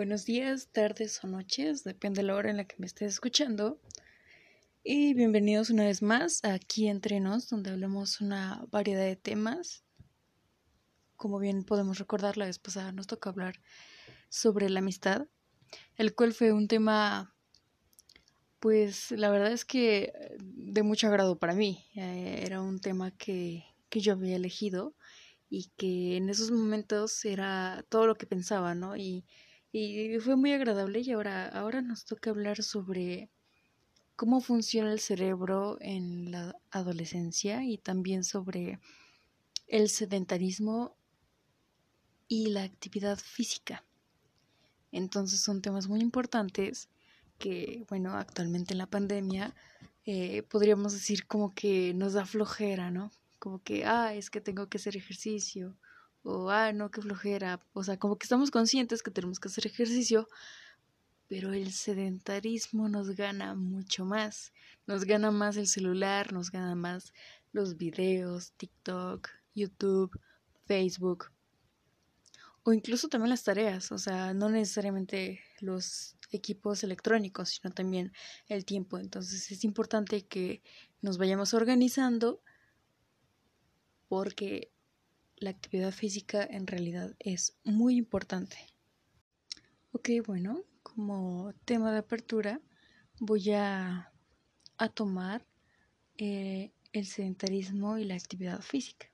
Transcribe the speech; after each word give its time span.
Buenos 0.00 0.24
días, 0.24 0.68
tardes 0.72 1.22
o 1.22 1.26
noches, 1.26 1.84
depende 1.84 2.22
de 2.22 2.26
la 2.26 2.34
hora 2.34 2.48
en 2.48 2.56
la 2.56 2.64
que 2.64 2.74
me 2.78 2.86
estés 2.86 3.12
escuchando. 3.12 3.78
Y 4.82 5.12
bienvenidos 5.12 5.68
una 5.68 5.84
vez 5.84 6.00
más 6.00 6.42
aquí 6.42 6.88
entre 6.88 7.20
nos, 7.20 7.50
donde 7.50 7.68
hablamos 7.68 8.22
una 8.22 8.64
variedad 8.70 9.04
de 9.04 9.16
temas. 9.16 9.84
Como 11.16 11.38
bien 11.38 11.64
podemos 11.64 11.98
recordar, 11.98 12.38
la 12.38 12.46
vez 12.46 12.58
pasada 12.58 12.92
nos 12.92 13.08
tocó 13.08 13.28
hablar 13.28 13.60
sobre 14.30 14.70
la 14.70 14.78
amistad, 14.78 15.28
el 15.96 16.14
cual 16.14 16.32
fue 16.32 16.54
un 16.54 16.66
tema, 16.66 17.36
pues 18.58 19.10
la 19.10 19.28
verdad 19.28 19.52
es 19.52 19.66
que 19.66 20.14
de 20.40 20.82
mucho 20.82 21.08
agrado 21.08 21.38
para 21.38 21.54
mí. 21.54 21.84
Eh, 21.94 22.40
era 22.46 22.62
un 22.62 22.80
tema 22.80 23.10
que, 23.10 23.66
que 23.90 24.00
yo 24.00 24.14
había 24.14 24.36
elegido 24.36 24.94
y 25.50 25.70
que 25.76 26.16
en 26.16 26.30
esos 26.30 26.50
momentos 26.50 27.22
era 27.26 27.84
todo 27.90 28.06
lo 28.06 28.14
que 28.14 28.24
pensaba, 28.24 28.74
¿no? 28.74 28.96
Y, 28.96 29.26
y 29.72 30.18
fue 30.18 30.36
muy 30.36 30.52
agradable 30.52 31.00
y 31.00 31.12
ahora, 31.12 31.48
ahora 31.48 31.80
nos 31.82 32.04
toca 32.04 32.30
hablar 32.30 32.62
sobre 32.62 33.30
cómo 34.16 34.40
funciona 34.40 34.92
el 34.92 35.00
cerebro 35.00 35.78
en 35.80 36.30
la 36.30 36.56
adolescencia 36.70 37.64
y 37.64 37.78
también 37.78 38.24
sobre 38.24 38.80
el 39.66 39.88
sedentarismo 39.88 40.96
y 42.28 42.48
la 42.48 42.64
actividad 42.64 43.18
física. 43.18 43.84
Entonces 44.92 45.40
son 45.40 45.62
temas 45.62 45.88
muy 45.88 46.00
importantes 46.00 46.88
que, 47.38 47.84
bueno, 47.88 48.16
actualmente 48.16 48.74
en 48.74 48.78
la 48.78 48.86
pandemia 48.86 49.54
eh, 50.04 50.42
podríamos 50.42 50.92
decir 50.92 51.26
como 51.26 51.54
que 51.54 51.94
nos 51.94 52.12
da 52.14 52.26
flojera, 52.26 52.90
¿no? 52.90 53.10
como 53.40 53.62
que, 53.62 53.84
ah, 53.84 54.14
es 54.14 54.30
que 54.30 54.40
tengo 54.40 54.68
que 54.68 54.78
hacer 54.78 54.96
ejercicio, 54.96 55.76
o, 56.22 56.50
ah, 56.50 56.72
no, 56.72 56.90
qué 56.90 57.00
flojera, 57.00 57.60
o 57.72 57.82
sea, 57.82 57.98
como 57.98 58.16
que 58.18 58.24
estamos 58.24 58.50
conscientes 58.50 59.02
que 59.02 59.10
tenemos 59.10 59.40
que 59.40 59.48
hacer 59.48 59.66
ejercicio, 59.66 60.28
pero 61.28 61.52
el 61.52 61.72
sedentarismo 61.72 62.88
nos 62.88 63.10
gana 63.10 63.54
mucho 63.54 64.04
más, 64.04 64.52
nos 64.86 65.04
gana 65.04 65.30
más 65.30 65.56
el 65.56 65.66
celular, 65.66 66.32
nos 66.32 66.50
gana 66.50 66.74
más 66.74 67.12
los 67.52 67.76
videos, 67.76 68.52
TikTok, 68.52 69.28
YouTube, 69.54 70.18
Facebook, 70.66 71.30
o 72.62 72.72
incluso 72.72 73.08
también 73.08 73.30
las 73.30 73.44
tareas, 73.44 73.90
o 73.92 73.98
sea, 73.98 74.34
no 74.34 74.48
necesariamente 74.48 75.40
los 75.60 76.16
equipos 76.30 76.84
electrónicos, 76.84 77.50
sino 77.50 77.72
también 77.72 78.12
el 78.48 78.64
tiempo. 78.64 78.98
Entonces 78.98 79.50
es 79.50 79.64
importante 79.64 80.26
que 80.26 80.62
nos 81.00 81.18
vayamos 81.18 81.54
organizando 81.54 82.42
porque 84.08 84.70
la 85.40 85.50
actividad 85.50 85.90
física 85.90 86.46
en 86.48 86.66
realidad 86.66 87.16
es 87.18 87.56
muy 87.64 87.96
importante. 87.96 88.56
Ok, 89.92 90.10
bueno, 90.26 90.62
como 90.82 91.52
tema 91.64 91.92
de 91.92 91.98
apertura 91.98 92.60
voy 93.18 93.50
a, 93.52 94.12
a 94.76 94.88
tomar 94.88 95.44
eh, 96.16 96.72
el 96.92 97.06
sedentarismo 97.06 97.98
y 97.98 98.04
la 98.04 98.14
actividad 98.14 98.60
física. 98.60 99.10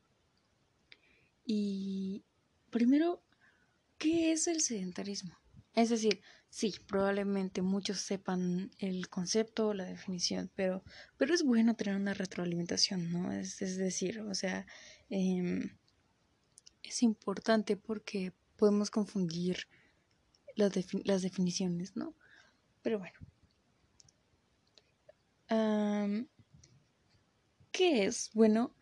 Y 1.45 2.25
primero, 2.71 3.23
¿qué 3.99 4.33
es 4.33 4.49
el 4.49 4.61
sedentarismo? 4.61 5.37
Es 5.75 5.91
decir, 5.91 6.21
sí, 6.49 6.75
probablemente 6.89 7.63
muchos 7.63 8.01
sepan 8.01 8.71
el 8.79 9.09
concepto 9.09 9.75
la 9.75 9.85
definición, 9.85 10.51
pero, 10.55 10.83
pero 11.19 11.35
es 11.35 11.45
bueno 11.45 11.77
tener 11.77 11.97
una 11.97 12.15
retroalimentación, 12.15 13.13
¿no? 13.13 13.31
Es, 13.33 13.59
decir, 13.59 14.21
o 14.21 14.35
sea, 14.35 14.67
em, 15.11 15.71
es 16.89 17.03
importante 17.03 17.77
porque 17.77 18.33
podemos 18.57 18.91
confundir 18.91 19.69
las, 20.55 20.73
las 21.05 21.23
definiciones, 21.23 21.97
¿no? 21.97 22.15
Pero 22.83 22.99
bueno. 22.99 23.19
¿Qué 27.71 28.07
es? 28.07 28.31
Bueno, 28.33 28.75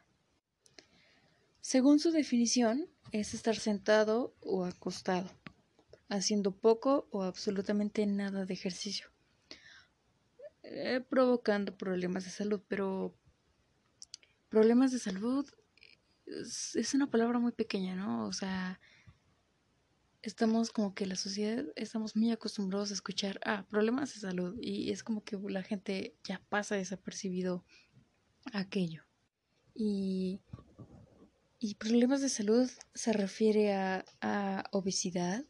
según 1.61 1.99
su 1.99 2.11
definición, 2.11 2.89
es 3.11 3.35
estar 3.35 3.57
sentado 3.57 4.35
o 4.41 4.65
acostado 4.65 5.31
haciendo 6.09 6.53
poco 6.53 7.09
o 7.11 7.23
absolutamente 7.23 8.07
nada 8.07 8.45
de 8.45 8.55
ejercicio, 8.55 9.09
eh, 10.63 11.01
provocando 11.09 11.77
problemas 11.77 12.25
de 12.25 12.31
salud, 12.31 12.61
pero 12.69 13.15
problemas 14.49 14.93
de 14.93 14.99
salud 14.99 15.47
es, 16.27 16.95
una 16.95 17.11
palabra 17.11 17.39
muy 17.39 17.53
pequeña, 17.53 17.95
¿no? 17.95 18.27
O 18.27 18.33
sea, 18.33 18.81
estamos 20.23 20.71
como 20.71 20.95
que 20.95 21.07
la 21.07 21.17
sociedad 21.17 21.65
estamos 21.77 22.17
muy 22.17 22.31
acostumbrados 22.31 22.91
a 22.91 22.95
escuchar, 22.95 23.41
ah, 23.45 23.67
problemas 23.69 24.15
de 24.15 24.21
salud 24.21 24.57
y 24.61 24.91
es 24.91 25.03
como 25.03 25.23
que 25.23 25.39
la 25.49 25.63
gente 25.63 26.17
ya 26.25 26.43
pasa 26.49 26.77
desapercibido 26.77 27.65
aquello. 28.53 29.05
Y, 29.75 30.41
y 31.59 31.75
problemas 31.75 32.21
de 32.21 32.29
salud 32.29 32.71
se 32.95 33.13
refiere 33.13 33.75
a, 33.75 34.05
a 34.21 34.65
obesidad, 34.73 35.45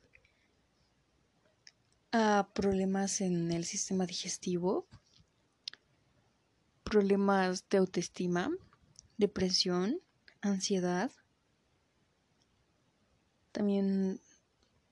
a 2.13 2.49
problemas 2.55 3.21
en 3.21 3.51
el 3.53 3.65
sistema 3.65 4.07
digestivo, 4.07 4.87
problemas 6.85 7.69
de 7.69 7.79
autoestima, 7.79 8.51
depresión, 9.17 10.01
ansiedad, 10.45 11.11
también 13.53 14.21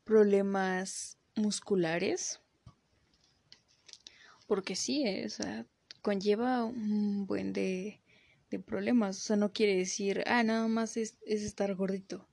problemas 0.04 1.18
musculares, 1.36 2.40
porque 4.46 4.76
sí, 4.76 5.04
eh, 5.06 5.28
conlleva 6.02 6.64
un 6.64 7.26
buen 7.26 7.52
de, 7.52 8.00
problemas, 8.66 9.16
o 9.16 9.20
sea, 9.20 9.36
no 9.36 9.52
quiere 9.52 9.76
decir, 9.76 10.24
ah, 10.26 10.42
nada 10.42 10.68
más 10.68 10.98
es 10.98 11.16
estar 11.24 11.74
gordito 11.74 12.28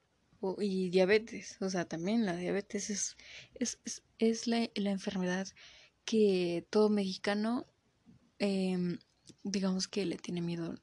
y 0.60 0.90
diabetes, 0.90 1.58
o 1.62 1.70
sea, 1.70 1.86
también 1.86 2.26
la 2.26 2.36
diabetes 2.36 2.90
es, 2.90 3.18
es, 3.56 3.80
es, 4.18 4.48
la, 4.48 4.70
la, 4.76 4.92
enfermedad 4.92 5.48
que 6.06 6.66
todo 6.70 6.90
mexicano, 6.90 7.66
em, 8.40 9.00
digamos 9.44 9.88
que 9.88 10.06
le 10.06 10.18
tiene 10.18 10.42
miedo, 10.42 10.76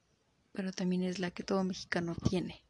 pero 0.56 0.72
también 0.72 1.02
es 1.02 1.18
la 1.18 1.30
que 1.30 1.44
todo 1.44 1.62
mexicano 1.62 2.16
tiene. 2.30 2.64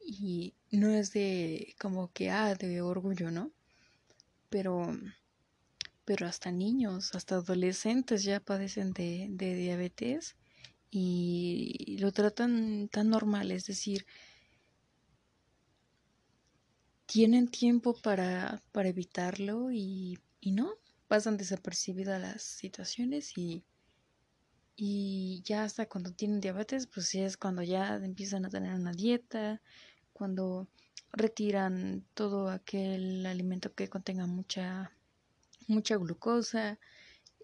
Y 0.00 0.54
no 0.70 0.88
es 0.88 1.12
de 1.12 1.76
como 1.78 2.10
que, 2.12 2.30
ah, 2.30 2.54
de 2.54 2.80
orgullo, 2.80 3.30
¿no? 3.30 3.52
Pero, 4.48 4.98
pero 6.06 6.26
hasta 6.26 6.50
niños, 6.50 7.14
hasta 7.14 7.36
adolescentes 7.36 8.24
ya 8.24 8.40
padecen 8.40 8.92
de, 8.92 9.26
de 9.30 9.54
diabetes 9.54 10.36
y 10.90 11.98
lo 12.00 12.10
tratan 12.12 12.88
tan 12.88 13.10
normal, 13.10 13.50
es 13.50 13.66
decir, 13.66 14.06
tienen 17.06 17.48
tiempo 17.48 17.94
para, 17.94 18.62
para 18.72 18.88
evitarlo 18.88 19.70
y, 19.70 20.18
y, 20.40 20.52
no, 20.52 20.74
pasan 21.08 21.36
desapercibidas 21.36 22.20
las 22.20 22.42
situaciones 22.42 23.36
y, 23.36 23.64
y 24.76 25.42
ya 25.44 25.64
hasta 25.64 25.86
cuando 25.86 26.12
tienen 26.12 26.40
diabetes, 26.40 26.86
pues 26.86 27.12
ya 27.12 27.24
es 27.26 27.36
cuando 27.36 27.62
ya 27.62 27.96
empiezan 27.96 28.44
a 28.44 28.50
tener 28.50 28.74
una 28.74 28.92
dieta, 28.92 29.60
cuando 30.12 30.68
retiran 31.12 32.04
todo 32.14 32.48
aquel 32.50 33.24
alimento 33.26 33.72
que 33.74 33.88
contenga 33.88 34.26
mucha, 34.26 34.92
mucha 35.68 35.96
glucosa, 35.96 36.78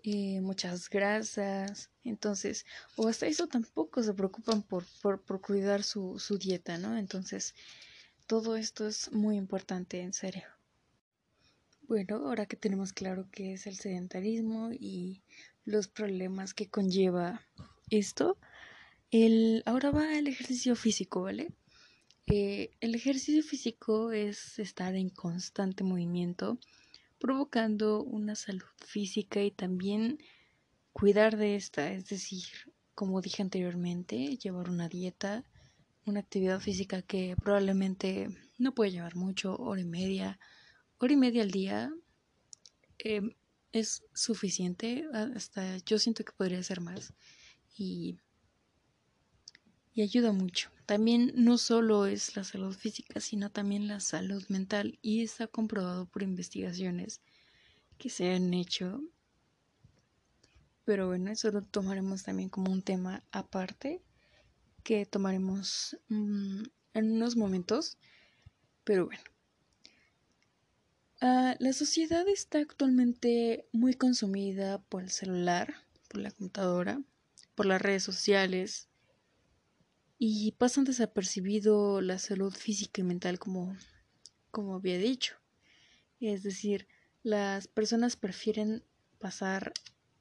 eh, 0.02 0.41
muchas 0.41 0.88
grasas, 0.88 1.91
entonces, 2.04 2.64
o 2.96 3.08
hasta 3.08 3.26
eso 3.26 3.47
tampoco 3.47 4.02
se 4.02 4.14
preocupan 4.14 4.62
por, 4.62 4.84
por, 5.02 5.20
por 5.22 5.41
cuidar 5.41 5.82
su, 5.82 6.18
su 6.18 6.38
dieta, 6.38 6.78
¿no? 6.78 6.97
Entonces, 6.97 7.54
todo 8.26 8.56
esto 8.56 8.88
es 8.88 9.12
muy 9.12 9.36
importante, 9.36 10.00
en 10.00 10.12
serio. 10.12 10.44
Bueno, 11.86 12.16
ahora 12.16 12.47
que 12.47 12.56
tenemos 12.56 12.92
claro 12.92 13.28
qué 13.32 13.53
es 13.53 13.66
el 13.66 13.77
sedentarismo 13.77 14.71
y 14.72 15.22
los 15.70 15.88
problemas 15.88 16.54
que 16.54 16.68
conlleva 16.68 17.46
esto, 17.90 18.38
el, 19.10 19.62
ahora 19.66 19.90
va 19.90 20.18
el 20.18 20.26
ejercicio 20.26 20.76
físico, 20.76 21.22
¿vale? 21.22 21.52
Eh, 22.26 22.70
el 22.80 22.94
ejercicio 22.94 23.42
físico 23.42 24.12
es 24.12 24.58
estar 24.58 24.94
en 24.94 25.10
constante 25.10 25.82
movimiento, 25.82 26.58
provocando 27.18 28.02
una 28.02 28.34
salud 28.34 28.66
física 28.78 29.42
y 29.42 29.50
también 29.50 30.18
cuidar 30.92 31.36
de 31.36 31.56
esta, 31.56 31.92
es 31.92 32.08
decir, 32.08 32.44
como 32.94 33.20
dije 33.20 33.42
anteriormente, 33.42 34.36
llevar 34.36 34.70
una 34.70 34.88
dieta, 34.88 35.44
una 36.06 36.20
actividad 36.20 36.60
física 36.60 37.02
que 37.02 37.34
probablemente 37.42 38.28
no 38.58 38.74
puede 38.74 38.92
llevar 38.92 39.16
mucho, 39.16 39.56
hora 39.56 39.80
y 39.80 39.86
media, 39.86 40.38
hora 40.98 41.12
y 41.12 41.16
media 41.16 41.42
al 41.42 41.50
día 41.50 41.92
em, 42.98 43.32
es 43.72 44.04
suficiente, 44.14 45.06
hasta 45.12 45.78
yo 45.78 45.98
siento 45.98 46.24
que 46.24 46.32
podría 46.32 46.62
ser 46.62 46.80
más 46.80 47.14
y, 47.76 48.18
y 49.92 50.02
ayuda 50.02 50.32
mucho. 50.32 50.70
También 50.86 51.32
no 51.36 51.56
solo 51.56 52.06
es 52.06 52.34
la 52.34 52.42
salud 52.42 52.74
física, 52.74 53.20
sino 53.20 53.50
también 53.50 53.86
la 53.86 54.00
salud 54.00 54.44
mental 54.48 54.98
y 55.02 55.22
está 55.22 55.46
comprobado 55.46 56.06
por 56.06 56.22
investigaciones 56.22 57.20
que 57.96 58.10
se 58.10 58.34
han 58.34 58.52
hecho. 58.54 59.00
Pero 60.84 61.06
bueno, 61.06 61.30
eso 61.30 61.52
lo 61.52 61.62
tomaremos 61.62 62.24
también 62.24 62.48
como 62.48 62.72
un 62.72 62.82
tema 62.82 63.22
aparte 63.30 64.02
que 64.82 65.06
tomaremos 65.06 65.96
mm, 66.08 66.62
en 66.94 67.12
unos 67.12 67.36
momentos. 67.36 67.96
Pero 68.82 69.06
bueno. 69.06 69.29
Ah, 71.22 71.54
la 71.58 71.74
sociedad 71.74 72.26
está 72.28 72.60
actualmente 72.60 73.68
muy 73.72 73.92
consumida 73.92 74.78
por 74.78 75.02
el 75.02 75.10
celular, 75.10 75.74
por 76.08 76.22
la 76.22 76.30
computadora, 76.30 77.02
por 77.54 77.66
las 77.66 77.82
redes 77.82 78.02
sociales 78.02 78.88
y 80.18 80.52
pasan 80.52 80.84
desapercibido 80.84 82.00
la 82.00 82.18
salud 82.18 82.54
física 82.54 83.02
y 83.02 83.04
mental 83.04 83.38
como, 83.38 83.76
como 84.50 84.76
había 84.76 84.96
dicho. 84.96 85.34
Es 86.20 86.42
decir, 86.42 86.88
las 87.22 87.68
personas 87.68 88.16
prefieren 88.16 88.82
pasar 89.18 89.74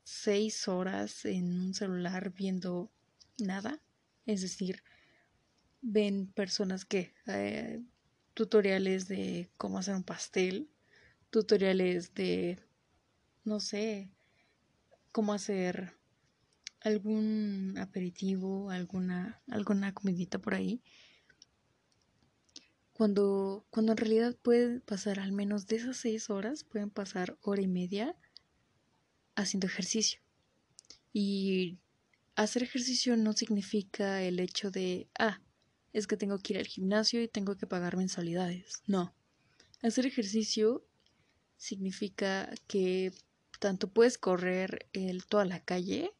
seis 0.03 0.67
horas 0.67 1.23
en 1.23 1.61
un 1.61 1.73
celular 1.73 2.33
viendo 2.33 2.91
nada. 3.37 3.81
Es 4.25 4.41
decir, 4.41 4.83
ven 5.81 6.27
personas 6.27 6.83
que 6.83 7.13
eh, 7.27 7.81
tutoriales 8.33 9.07
de 9.07 9.49
cómo 9.55 9.77
hacer 9.77 9.95
un 9.95 10.03
pastel, 10.03 10.69
tutoriales 11.29 12.13
de, 12.13 12.59
no 13.43 13.59
sé, 13.59 14.11
cómo 15.11 15.33
hacer 15.33 15.93
algún 16.81 17.75
aperitivo, 17.77 18.69
alguna, 18.69 19.41
alguna 19.47 19.93
comidita 19.93 20.39
por 20.39 20.55
ahí. 20.55 20.81
Cuando, 22.93 23.65
cuando 23.69 23.93
en 23.93 23.97
realidad 23.97 24.35
puede 24.41 24.81
pasar 24.81 25.19
al 25.19 25.31
menos 25.31 25.67
de 25.67 25.77
esas 25.77 25.97
seis 25.97 26.29
horas, 26.29 26.63
pueden 26.63 26.89
pasar 26.89 27.37
hora 27.41 27.61
y 27.61 27.67
media 27.67 28.15
haciendo 29.35 29.67
ejercicio. 29.67 30.21
Y 31.13 31.79
hacer 32.35 32.63
ejercicio 32.63 33.15
no 33.15 33.33
significa 33.33 34.21
el 34.21 34.39
hecho 34.39 34.69
de, 34.69 35.09
ah, 35.17 35.41
es 35.93 36.07
que 36.07 36.17
tengo 36.17 36.39
que 36.39 36.53
ir 36.53 36.59
al 36.59 36.67
gimnasio 36.67 37.21
y 37.21 37.27
tengo 37.27 37.55
que 37.55 37.67
pagar 37.67 37.97
mensualidades. 37.97 38.83
No. 38.85 39.15
Hacer 39.81 40.05
ejercicio 40.05 40.85
significa 41.59 42.49
que 42.67 43.11
tanto 43.59 43.89
puedes 43.89 44.17
correr 44.17 44.87
el, 44.93 45.25
toda 45.25 45.45
la 45.45 45.59
calle 45.59 46.15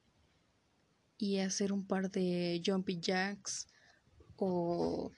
y 1.17 1.39
hacer 1.39 1.71
un 1.71 1.87
par 1.87 2.11
de 2.11 2.61
jumpy 2.63 2.99
jacks 2.99 3.67
o 4.35 5.11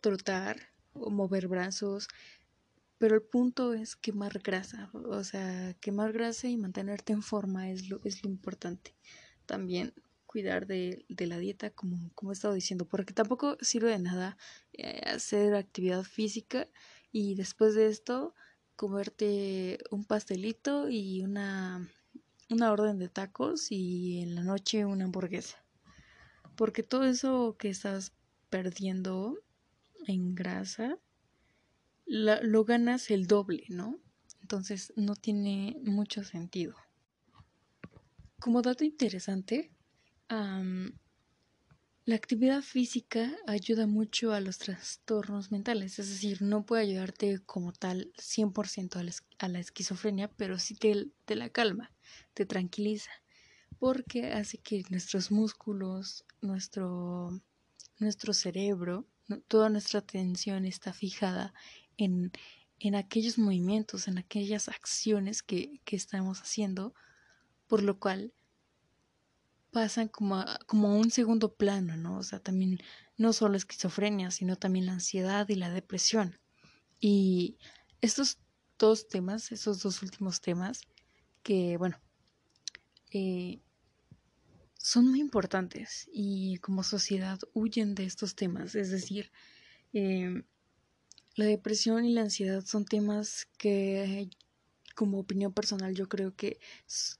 trotar 0.00 0.56
o 0.94 1.10
mover 1.10 1.46
brazos. 1.46 2.08
Pero 2.98 3.14
el 3.14 3.22
punto 3.22 3.74
es 3.74 3.94
quemar 3.94 4.40
grasa, 4.40 4.90
o 4.94 5.22
sea, 5.22 5.74
quemar 5.80 6.12
grasa 6.14 6.48
y 6.48 6.56
mantenerte 6.56 7.12
en 7.12 7.22
forma 7.22 7.70
es 7.70 7.90
lo, 7.90 8.00
es 8.04 8.24
lo 8.24 8.30
importante. 8.30 8.94
También 9.44 9.92
cuidar 10.24 10.66
de, 10.66 11.04
la 11.08 11.38
dieta, 11.38 11.68
como, 11.68 12.10
como 12.14 12.32
he 12.32 12.34
estado 12.34 12.54
diciendo, 12.54 12.86
porque 12.86 13.12
tampoco 13.12 13.58
sirve 13.60 13.90
de 13.90 13.98
nada 13.98 14.38
eh, 14.72 15.02
hacer 15.04 15.54
actividad 15.54 16.04
física 16.04 16.68
y 17.12 17.34
después 17.34 17.74
de 17.74 17.88
esto 17.88 18.34
comerte 18.76 19.78
un 19.90 20.04
pastelito 20.04 20.88
y 20.88 21.22
una, 21.22 21.90
una 22.50 22.70
orden 22.70 22.98
de 22.98 23.08
tacos 23.08 23.72
y 23.72 24.20
en 24.20 24.34
la 24.34 24.44
noche 24.44 24.84
una 24.84 25.04
hamburguesa. 25.04 25.64
Porque 26.54 26.82
todo 26.82 27.04
eso 27.04 27.56
que 27.58 27.68
estás 27.68 28.12
perdiendo 28.50 29.38
en 30.06 30.34
grasa, 30.34 30.98
lo 32.06 32.64
ganas 32.64 33.10
el 33.10 33.26
doble, 33.26 33.64
¿no? 33.68 33.98
Entonces 34.40 34.92
no 34.96 35.16
tiene 35.16 35.76
mucho 35.82 36.22
sentido. 36.22 36.76
Como 38.38 38.62
dato 38.62 38.84
interesante, 38.84 39.72
la 42.06 42.14
actividad 42.14 42.62
física 42.62 43.36
ayuda 43.48 43.88
mucho 43.88 44.32
a 44.32 44.40
los 44.40 44.58
trastornos 44.58 45.50
mentales, 45.50 45.98
es 45.98 46.08
decir, 46.08 46.40
no 46.40 46.64
puede 46.64 46.82
ayudarte 46.84 47.40
como 47.40 47.72
tal 47.72 48.12
100% 48.16 48.96
a 49.40 49.48
la, 49.48 49.58
esquizofrenia, 49.58 50.28
pero 50.28 50.60
sí 50.60 50.76
te, 50.76 51.08
te 51.24 51.34
la 51.34 51.48
calma, 51.48 51.92
te 52.32 52.46
tranquiliza, 52.46 53.10
porque 53.80 54.32
hace 54.32 54.58
que 54.58 54.84
nuestros 54.88 55.32
músculos, 55.32 56.24
nuestro, 56.40 57.42
nuestro 57.98 58.32
cerebro, 58.32 59.08
toda 59.48 59.68
nuestra 59.68 59.98
atención 59.98 60.64
está 60.64 60.92
fijada 60.92 61.54
en, 61.96 62.30
en 62.78 62.94
aquellos 62.94 63.36
movimientos, 63.36 64.06
en 64.06 64.18
aquellas 64.18 64.68
acciones 64.68 65.42
que, 65.42 65.80
que 65.84 65.96
estamos 65.96 66.40
haciendo, 66.40 66.94
por 67.66 67.82
lo 67.82 67.98
cual 67.98 68.32
pasan 69.76 70.08
como 70.08 70.36
a, 70.36 70.58
como 70.64 70.98
un 70.98 71.10
segundo 71.10 71.54
plano, 71.54 71.98
¿no? 71.98 72.16
O 72.16 72.22
sea, 72.22 72.38
también 72.40 72.78
no 73.18 73.34
solo 73.34 73.58
esquizofrenia, 73.58 74.30
sino 74.30 74.56
también 74.56 74.86
la 74.86 74.92
ansiedad 74.92 75.46
y 75.50 75.54
la 75.54 75.68
depresión. 75.68 76.38
Y 76.98 77.58
estos 78.00 78.38
dos 78.78 79.06
temas, 79.06 79.52
esos 79.52 79.82
dos 79.82 80.02
últimos 80.02 80.40
temas, 80.40 80.80
que 81.42 81.76
bueno, 81.76 82.00
eh, 83.10 83.60
son 84.78 85.10
muy 85.10 85.20
importantes 85.20 86.08
y 86.10 86.56
como 86.60 86.82
sociedad 86.82 87.38
huyen 87.52 87.94
de 87.94 88.06
estos 88.06 88.34
temas. 88.34 88.76
Es 88.76 88.90
decir, 88.90 89.30
eh, 89.92 90.42
la 91.34 91.44
depresión 91.44 92.06
y 92.06 92.14
la 92.14 92.22
ansiedad 92.22 92.64
son 92.64 92.86
temas 92.86 93.46
que 93.58 94.30
como 94.96 95.20
opinión 95.20 95.52
personal 95.52 95.94
yo 95.94 96.08
creo 96.08 96.34
que 96.34 96.58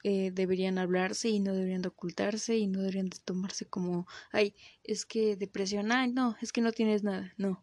eh, 0.02 0.32
deberían 0.32 0.78
hablarse 0.78 1.28
y 1.28 1.38
no 1.38 1.52
deberían 1.52 1.82
de 1.82 1.88
ocultarse 1.88 2.56
y 2.56 2.66
no 2.66 2.80
deberían 2.80 3.10
de 3.10 3.18
tomarse 3.18 3.66
como, 3.66 4.08
ay, 4.32 4.54
es 4.82 5.04
que 5.04 5.36
depresión, 5.36 5.92
ay, 5.92 6.10
no, 6.10 6.36
es 6.40 6.52
que 6.52 6.62
no 6.62 6.72
tienes 6.72 7.04
nada, 7.04 7.32
no. 7.36 7.62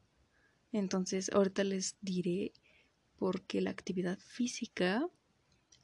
Entonces 0.72 1.32
ahorita 1.34 1.64
les 1.64 1.98
diré 2.02 2.54
porque 3.18 3.60
la 3.60 3.72
actividad 3.72 4.20
física 4.20 5.10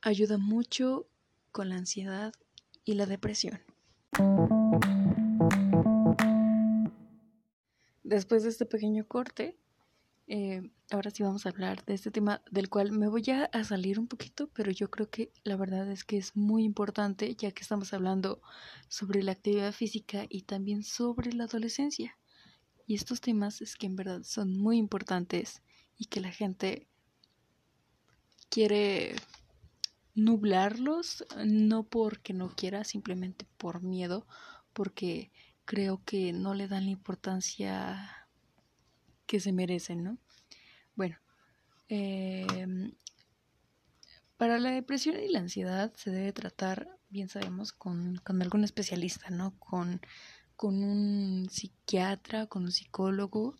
ayuda 0.01 0.37
mucho 0.37 1.07
con 1.51 1.69
la 1.69 1.75
ansiedad 1.75 2.31
y 2.85 2.93
la 2.93 3.07
depresión. 3.07 3.59
Después 8.03 8.43
de 8.43 8.49
este 8.49 8.65
pequeño 8.65 9.07
corte, 9.07 9.57
eh, 10.31 10.61
ahora 10.91 11.09
sí 11.09 11.23
vamos 11.23 11.47
a 11.47 11.49
hablar 11.49 11.83
de 11.85 11.95
este 11.95 12.11
tema 12.11 12.43
del 12.51 12.69
cual 12.69 12.91
me 12.91 13.07
voy 13.07 13.23
a, 13.31 13.63
salir 13.63 13.99
un 13.99 14.07
poquito, 14.07 14.47
pero 14.53 14.69
yo 14.69 14.91
creo 14.91 15.09
que 15.09 15.31
la 15.43 15.55
verdad 15.55 15.89
es 15.91 16.03
que 16.03 16.17
es 16.17 16.35
muy 16.35 16.63
importante 16.65 17.35
ya 17.35 17.51
que 17.51 17.63
estamos 17.63 17.93
hablando 17.93 18.39
sobre 18.89 19.23
la 19.23 19.31
actividad 19.31 19.71
física 19.71 20.27
y 20.29 20.43
también 20.43 20.83
sobre 20.83 21.33
la 21.33 21.45
adolescencia. 21.45 22.15
Y 22.85 22.93
estos 22.93 23.21
temas 23.21 23.61
es 23.61 23.75
que 23.75 23.87
en 23.87 23.95
verdad 23.95 24.21
son 24.21 24.55
muy 24.55 24.77
importantes 24.77 25.63
y 25.97 26.05
que 26.05 26.21
la 26.21 26.31
gente 26.31 26.87
quiere 28.49 29.15
nublarlos, 30.13 31.25
no 31.43 31.87
porque 31.87 32.33
no 32.33 32.49
quiera, 32.49 32.83
simplemente 32.83 33.47
por 33.57 33.81
miedo, 33.81 34.27
porque 34.73 35.31
creo 35.65 36.03
que 36.05 36.33
no 36.33 36.53
le 36.53 36.67
dan 36.67 36.85
la 36.85 36.91
importancia 36.91 38.18
que 39.29 39.39
se 39.39 39.53
merecen, 39.53 40.03
¿no? 40.03 40.17
Bueno, 40.95 41.17
em, 41.87 42.93
para 44.37 44.57
la 44.57 44.71
depresión 44.71 45.17
y 45.17 45.29
la 45.29 45.37
ansiedad 45.37 45.93
se 45.95 46.09
debe 46.09 46.33
tratar, 46.33 46.87
bien 47.09 47.29
sabemos, 47.29 47.71
con, 47.71 48.15
con 48.25 48.41
algún 48.41 48.63
especialista, 48.63 49.29
¿no? 49.29 49.53
Con, 49.59 50.01
con 50.55 50.83
un 50.83 51.47
psiquiatra, 51.51 52.47
con 52.47 52.63
un 52.63 52.71
psicólogo, 52.71 53.55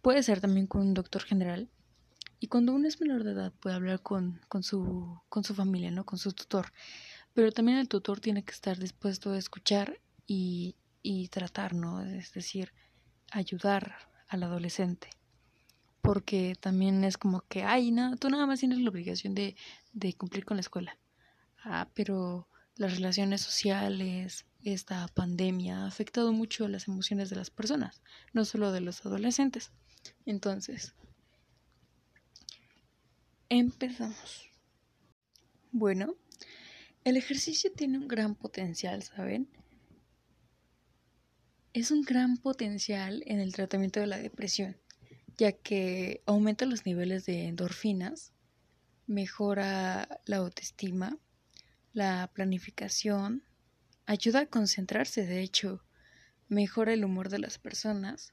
puede 0.00 0.22
ser 0.22 0.40
también 0.40 0.66
con 0.66 0.80
un 0.80 0.94
doctor 0.94 1.22
general. 1.22 1.68
Y 2.40 2.46
cuando 2.46 2.72
uno 2.72 2.88
es 2.88 2.98
menor 2.98 3.24
de 3.24 3.32
edad 3.32 3.52
puede 3.60 3.76
hablar 3.76 4.00
con, 4.00 4.40
con, 4.48 4.62
su, 4.62 5.20
con 5.28 5.44
su 5.44 5.54
familia, 5.54 5.90
¿no? 5.90 6.06
Con 6.06 6.18
su 6.18 6.32
tutor. 6.32 6.72
Pero 7.34 7.52
también 7.52 7.76
el 7.76 7.88
tutor 7.88 8.20
tiene 8.20 8.42
que 8.42 8.52
estar 8.52 8.78
dispuesto 8.78 9.32
a 9.32 9.38
escuchar 9.38 10.00
y, 10.26 10.76
y 11.02 11.28
tratar, 11.28 11.74
¿no? 11.74 12.00
Es 12.00 12.32
decir, 12.32 12.72
ayudar 13.30 14.07
al 14.28 14.42
adolescente. 14.42 15.08
Porque 16.02 16.54
también 16.60 17.04
es 17.04 17.18
como 17.18 17.42
que, 17.42 17.64
ay, 17.64 17.90
no, 17.90 18.16
tú 18.16 18.30
nada 18.30 18.46
más 18.46 18.60
tienes 18.60 18.78
la 18.78 18.90
obligación 18.90 19.34
de, 19.34 19.56
de 19.92 20.14
cumplir 20.14 20.44
con 20.44 20.56
la 20.56 20.62
escuela. 20.62 20.96
Ah, 21.64 21.88
pero 21.94 22.48
las 22.76 22.94
relaciones 22.94 23.40
sociales, 23.40 24.46
esta 24.62 25.08
pandemia 25.08 25.84
ha 25.84 25.86
afectado 25.86 26.32
mucho 26.32 26.68
las 26.68 26.88
emociones 26.88 27.30
de 27.30 27.36
las 27.36 27.50
personas, 27.50 28.00
no 28.32 28.44
solo 28.44 28.72
de 28.72 28.80
los 28.80 29.04
adolescentes. 29.04 29.72
Entonces, 30.24 30.94
empezamos. 33.48 34.48
Bueno, 35.72 36.14
el 37.04 37.16
ejercicio 37.16 37.72
tiene 37.72 37.98
un 37.98 38.08
gran 38.08 38.34
potencial, 38.34 39.02
¿saben? 39.02 39.48
Es 41.78 41.90
un 41.90 42.02
gran 42.02 42.36
potencial 42.36 43.22
en 43.26 43.40
el 43.40 43.52
tratamiento 43.52 44.00
de 44.00 44.06
la 44.06 44.18
depresión, 44.18 44.76
ya 45.36 45.52
que 45.52 46.22
aumenta 46.26 46.66
los 46.66 46.86
niveles 46.86 47.24
de 47.26 47.46
endorfinas, 47.46 48.32
mejora 49.06 50.20
la 50.26 50.38
autoestima, 50.38 51.18
la 51.92 52.30
planificación, 52.34 53.44
ayuda 54.06 54.40
a 54.40 54.46
concentrarse, 54.46 55.26
de 55.26 55.40
hecho, 55.40 55.84
mejora 56.48 56.92
el 56.92 57.04
humor 57.04 57.28
de 57.28 57.38
las 57.38 57.58
personas 57.58 58.32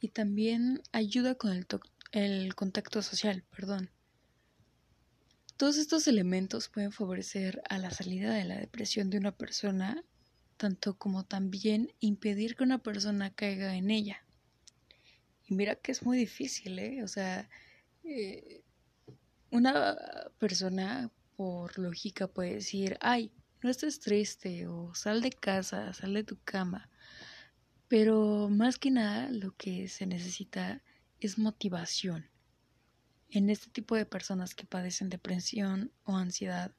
y 0.00 0.08
también 0.08 0.82
ayuda 0.92 1.36
con 1.36 1.52
el, 1.52 1.66
el 2.12 2.54
contacto 2.54 3.02
social, 3.02 3.44
perdón. 3.50 3.90
Todos 5.56 5.76
estos 5.76 6.08
elementos 6.08 6.68
pueden 6.68 6.92
favorecer 6.92 7.62
a 7.68 7.78
la 7.78 7.90
salida 7.90 8.34
de 8.34 8.44
la 8.44 8.58
depresión 8.58 9.10
de 9.10 9.18
una 9.18 9.32
persona, 9.32 10.04
tanto 10.56 10.96
como 10.96 11.24
también 11.24 11.92
impedir 12.00 12.56
que 12.56 12.64
una 12.64 12.78
persona 12.78 13.34
caiga 13.34 13.76
en 13.76 13.90
ella. 13.90 14.24
Y 15.46 15.54
mira 15.54 15.76
que 15.76 15.92
es 15.92 16.04
muy 16.04 16.16
difícil, 16.16 16.78
¿eh? 16.78 17.02
O 17.02 17.08
sea, 17.08 17.48
eh, 18.04 18.62
una 19.50 19.96
persona 20.38 21.10
por 21.36 21.78
lógica 21.78 22.26
puede 22.26 22.54
decir, 22.54 22.96
ay, 23.00 23.32
no 23.62 23.70
estés 23.70 24.00
triste 24.00 24.66
o 24.66 24.94
sal 24.94 25.20
de 25.20 25.30
casa, 25.30 25.92
sal 25.92 26.14
de 26.14 26.24
tu 26.24 26.38
cama. 26.42 26.90
Pero 27.88 28.48
más 28.48 28.78
que 28.78 28.90
nada 28.90 29.28
lo 29.30 29.54
que 29.56 29.88
se 29.88 30.06
necesita 30.06 30.82
es 31.20 31.38
motivación. 31.38 32.28
En 33.28 33.50
este 33.50 33.70
tipo 33.70 33.94
de 33.94 34.06
personas 34.06 34.54
que 34.54 34.66
padecen 34.66 35.08
depresión 35.08 35.92
o 36.04 36.16
ansiedad, 36.16 36.74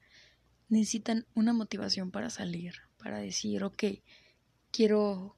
necesitan 0.70 1.25
una 1.36 1.53
motivación 1.53 2.12
para 2.12 2.30
salir, 2.30 2.75
para 3.03 3.19
decir, 3.19 3.63
ok, 3.63 3.83
quiero 4.72 5.36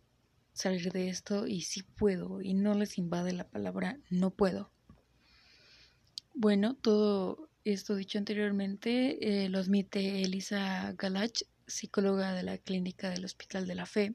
salir 0.53 0.91
de 0.91 1.09
esto 1.09 1.47
y 1.47 1.61
sí 1.61 1.81
puedo, 1.81 2.41
y 2.41 2.53
no 2.53 2.75
les 2.75 2.97
invade 2.97 3.33
la 3.33 3.49
palabra 3.49 3.97
no 4.09 4.29
puedo. 4.29 4.71
Bueno, 6.33 6.75
todo 6.75 7.49
esto 7.63 7.95
dicho 7.95 8.19
anteriormente 8.19 9.45
eh, 9.45 9.49
lo 9.49 9.59
admite 9.59 10.21
Elisa 10.21 10.93
Galach, 10.97 11.41
psicóloga 11.65 12.33
de 12.33 12.43
la 12.43 12.59
clínica 12.59 13.09
del 13.09 13.25
Hospital 13.25 13.65
de 13.65 13.75
la 13.75 13.87
Fe. 13.87 14.13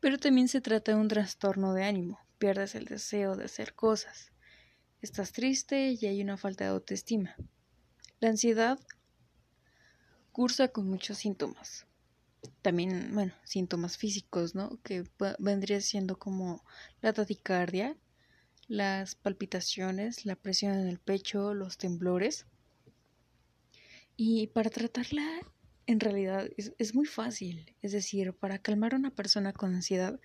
Pero 0.00 0.18
también 0.18 0.48
se 0.48 0.62
trata 0.62 0.92
de 0.92 0.98
un 0.98 1.08
trastorno 1.08 1.74
de 1.74 1.84
ánimo, 1.84 2.18
pierdes 2.38 2.74
el 2.74 2.86
deseo 2.86 3.36
de 3.36 3.44
hacer 3.44 3.74
cosas, 3.74 4.32
estás 5.02 5.32
triste 5.32 5.90
y 6.00 6.06
hay 6.06 6.22
una 6.22 6.38
falta 6.38 6.64
de 6.64 6.70
autoestima. 6.70 7.36
La 8.20 8.30
ansiedad 8.30 8.78
cursa 10.32 10.68
con 10.68 10.88
muchos 10.88 11.18
síntomas. 11.18 11.86
También, 12.64 13.10
bueno, 13.12 13.34
síntomas 13.44 13.98
físicos, 13.98 14.54
¿no? 14.54 14.80
Que 14.82 15.04
vendría 15.38 15.82
siendo 15.82 16.18
como 16.18 16.64
la 17.02 17.12
taticardia, 17.12 17.94
las 18.68 19.16
palpitaciones, 19.16 20.24
la 20.24 20.34
presión 20.34 20.72
en 20.72 20.88
el 20.88 20.98
pecho, 20.98 21.52
los 21.52 21.76
temblores. 21.76 22.46
Y 24.16 24.46
para 24.46 24.70
tratarla 24.70 25.42
en 25.86 26.00
realidad 26.00 26.48
es, 26.56 26.94
muy 26.94 27.06
fácil. 27.06 27.74
Es 27.82 27.92
decir, 27.92 28.32
para 28.32 28.58
calmar 28.58 28.94
a 28.94 28.96
una 28.96 29.10
persona 29.10 29.52
con 29.52 29.74
ansiedad, 29.74 30.18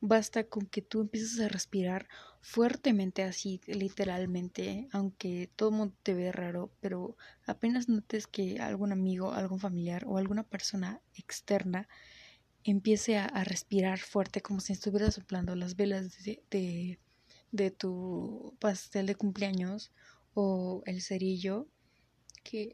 basta 0.00 0.44
con 0.44 0.66
que 0.66 0.82
tú 0.82 1.00
empieces 1.00 1.40
a 1.40 1.48
respirar 1.48 2.08
fuertemente 2.40 3.22
así, 3.22 3.60
literalmente, 3.66 4.88
aunque 4.92 5.50
todo 5.56 5.70
el 5.70 5.74
mundo 5.76 5.94
te 6.02 6.14
ve 6.14 6.32
raro, 6.32 6.70
pero 6.80 7.16
apenas 7.46 7.88
notes 7.88 8.26
que 8.26 8.58
algún 8.60 8.92
amigo, 8.92 9.32
algún 9.32 9.60
familiar 9.60 10.04
o 10.06 10.18
alguna 10.18 10.42
persona 10.42 11.00
externa 11.14 11.88
empiece 12.64 13.16
a, 13.16 13.44
respirar 13.44 13.98
fuerte 13.98 14.42
como 14.42 14.60
si 14.60 14.72
estuviera 14.72 15.10
soplando 15.10 15.54
las 15.54 15.76
velas 15.76 16.22
de, 16.24 16.42
de, 16.50 16.98
de 17.52 17.70
tu 17.70 18.56
pastel 18.60 19.06
de 19.06 19.14
cumpleaños 19.14 19.92
o 20.34 20.82
el 20.86 21.00
cerillo 21.00 21.68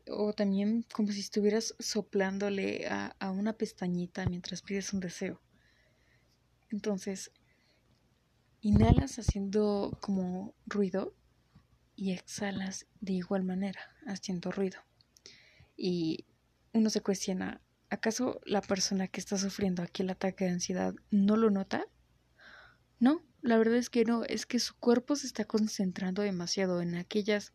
o 0.09 0.33
también 0.33 0.85
como 0.93 1.13
si 1.13 1.21
estuvieras 1.21 1.75
soplándole 1.79 2.87
a, 2.89 3.17
a 3.19 3.31
una 3.31 3.53
pestañita 3.53 4.27
mientras 4.27 4.63
pides 4.63 4.93
un 4.93 5.01
deseo. 5.01 5.41
Entonces, 6.71 7.31
inhalas 8.61 9.19
haciendo 9.19 9.99
como 10.01 10.55
ruido 10.67 11.15
y 11.97 12.13
exhalas 12.13 12.87
de 13.01 13.13
igual 13.13 13.45
manera, 13.45 13.81
haciendo 14.07 14.51
ruido. 14.51 14.79
Y 15.77 16.27
uno 16.73 16.89
se 16.91 17.01
cuestiona, 17.01 17.61
¿acaso 17.91 18.41
la 18.45 18.63
persona 18.63 19.09
que 19.09 19.21
está 19.21 19.37
sufriendo 19.37 19.83
aquí 19.83 20.03
el 20.03 20.11
ataque 20.11 20.45
de 20.45 20.53
ansiedad 20.53 20.95
no 21.11 21.37
lo 21.37 21.51
nota? 21.51 21.87
No, 22.99 23.23
la 23.43 23.59
verdad 23.59 23.77
es 23.77 23.91
que 23.91 24.05
no, 24.05 24.25
es 24.25 24.47
que 24.47 24.59
su 24.59 24.75
cuerpo 24.77 25.17
se 25.17 25.27
está 25.27 25.45
concentrando 25.45 26.23
demasiado 26.23 26.81
en 26.81 26.95
aquellas 26.95 27.53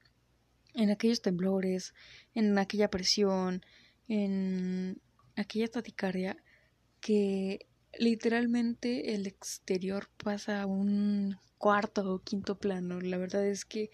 en 0.73 0.89
aquellos 0.89 1.21
temblores, 1.21 1.93
en 2.33 2.57
aquella 2.57 2.89
presión, 2.89 3.65
en 4.07 5.01
aquella 5.35 5.67
taticardia, 5.67 6.37
que 6.99 7.67
literalmente 7.97 9.13
el 9.13 9.27
exterior 9.27 10.09
pasa 10.23 10.61
a 10.61 10.65
un 10.65 11.37
cuarto 11.57 12.13
o 12.13 12.19
quinto 12.19 12.59
plano. 12.59 13.01
La 13.01 13.17
verdad 13.17 13.45
es 13.45 13.65
que 13.65 13.89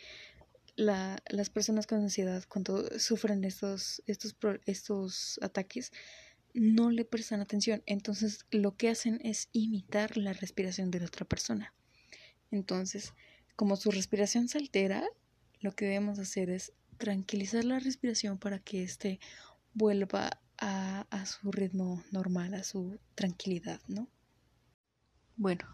la, 0.76 1.18
las 1.30 1.50
personas 1.50 1.88
con 1.88 2.00
ansiedad, 2.00 2.44
cuando 2.48 3.00
sufren 3.00 3.44
estos, 3.44 4.02
estos, 4.06 4.36
estos 4.66 5.40
ataques, 5.42 5.92
no 6.54 6.92
le 6.92 7.06
prestan 7.06 7.42
atención. 7.42 7.84
Entonces 7.86 8.46
lo 8.52 8.76
que 8.76 8.90
hacen 8.90 9.20
es 9.24 9.50
imitar 9.52 10.18
la 10.18 10.34
respiración 10.34 10.92
de 10.92 11.00
la 11.00 11.08
otra 11.08 11.26
persona. 11.26 11.74
Entonces, 12.52 13.14
como 13.56 13.76
su 13.76 13.92
respiración 13.92 14.48
se 14.48 14.60
altera, 14.60 15.08
lo 15.64 15.72
que 15.72 15.86
debemos 15.86 16.20
hacer 16.20 16.50
es 16.50 16.74
tranquilizar 16.98 17.64
la 17.64 17.80
respiración 17.80 18.38
para 18.38 18.60
que 18.60 18.84
éste 18.84 19.20
vuelva 19.74 20.42
a, 20.58 21.08
a 21.10 21.26
su 21.26 21.52
ritmo 21.52 22.04
normal, 22.12 22.54
a 22.54 22.64
su 22.64 23.00
tranquilidad, 23.16 23.80
¿no? 23.88 24.10
Bueno, 25.38 25.66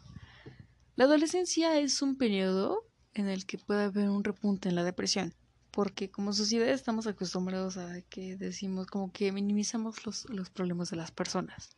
la 0.96 1.06
adolescencia 1.06 1.80
es 1.80 2.02
un 2.04 2.18
periodo 2.18 2.88
en 3.16 3.28
el 3.28 3.46
que 3.48 3.58
puede 3.58 3.86
haber 3.86 4.10
un 4.10 4.24
repunte 4.24 4.70
en 4.70 4.76
la 4.76 4.84
depresión, 4.84 5.34
porque 5.72 6.12
como 6.12 6.34
sociedad 6.34 6.70
estamos 6.70 7.08
acostumbrados 7.08 7.78
a 7.78 8.02
que 8.04 8.38
decimos 8.38 8.86
como 8.86 9.12
que 9.12 9.32
minimizamos 9.32 10.06
los, 10.06 10.30
los 10.30 10.52
problemas 10.52 10.92
de 10.92 10.98
las 10.98 11.12
personas. 11.12 11.76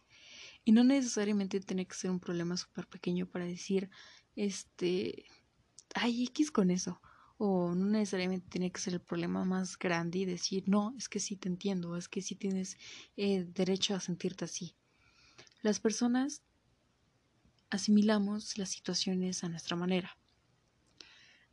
Y 0.65 0.73
no 0.73 0.83
necesariamente 0.83 1.61
tiene 1.61 1.87
que 1.87 1.95
ser 1.95 2.11
un 2.11 2.19
problema 2.19 2.57
súper 2.57 2.87
pequeño 2.87 3.25
para 3.25 3.45
decir, 3.45 3.89
este, 4.35 5.25
hay 5.95 6.25
X 6.25 6.51
con 6.51 6.71
eso 6.71 7.01
o 7.43 7.73
no 7.73 7.87
necesariamente 7.87 8.47
tiene 8.51 8.71
que 8.71 8.79
ser 8.79 8.93
el 8.93 9.01
problema 9.01 9.43
más 9.45 9.75
grande 9.79 10.19
y 10.19 10.25
decir, 10.25 10.63
no, 10.67 10.93
es 10.95 11.09
que 11.09 11.19
sí 11.19 11.35
te 11.35 11.49
entiendo, 11.49 11.97
es 11.97 12.07
que 12.07 12.21
sí 12.21 12.35
tienes 12.35 12.77
eh, 13.17 13.47
derecho 13.51 13.95
a 13.95 13.99
sentirte 13.99 14.45
así. 14.45 14.75
Las 15.63 15.79
personas 15.79 16.43
asimilamos 17.71 18.59
las 18.59 18.69
situaciones 18.69 19.43
a 19.43 19.49
nuestra 19.49 19.75
manera. 19.75 20.15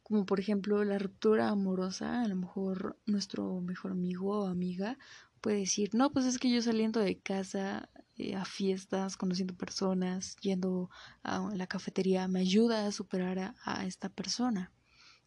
Como 0.02 0.26
por 0.26 0.40
ejemplo 0.40 0.84
la 0.84 0.98
ruptura 0.98 1.48
amorosa, 1.48 2.20
a 2.20 2.28
lo 2.28 2.36
mejor 2.36 2.98
nuestro 3.06 3.62
mejor 3.62 3.92
amigo 3.92 4.40
o 4.40 4.46
amiga 4.46 4.98
puede 5.40 5.60
decir, 5.60 5.94
no, 5.94 6.12
pues 6.12 6.26
es 6.26 6.38
que 6.38 6.50
yo 6.50 6.60
saliendo 6.60 7.00
de 7.00 7.18
casa 7.18 7.88
eh, 8.16 8.36
a 8.36 8.44
fiestas, 8.44 9.16
conociendo 9.16 9.56
personas, 9.56 10.36
yendo 10.42 10.90
a 11.22 11.50
la 11.54 11.66
cafetería, 11.66 12.28
me 12.28 12.40
ayuda 12.40 12.86
a 12.86 12.92
superar 12.92 13.54
a 13.64 13.86
esta 13.86 14.10
persona 14.10 14.70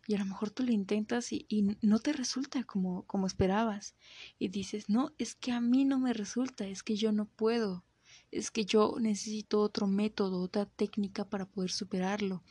y 0.07 0.15
a 0.15 0.19
lo 0.19 0.25
mejor 0.25 0.49
tú 0.49 0.63
lo 0.63 0.71
intentas 0.71 1.31
y, 1.31 1.45
no 1.81 1.99
te 1.99 2.13
resulta 2.13 2.63
como, 2.63 3.03
como 3.03 3.27
esperabas. 3.27 3.95
Y 4.39 4.49
dices, 4.49 4.89
no, 4.89 5.13
es 5.17 5.35
que 5.35 5.51
a 5.51 5.61
mí 5.61 5.85
no 5.85 5.99
me 5.99 6.13
resulta, 6.13 6.65
es 6.65 6.83
que 6.83 6.95
yo 6.95 7.11
no 7.11 7.25
puedo, 7.25 7.85
es 8.31 8.51
que 8.51 8.65
yo 8.65 8.95
necesito 8.99 9.61
otro 9.61 9.87
método, 9.87 10.41
otra 10.41 10.65
técnica 10.65 11.29
para 11.29 11.45
poder 11.45 11.71
superarlo. 11.71 12.43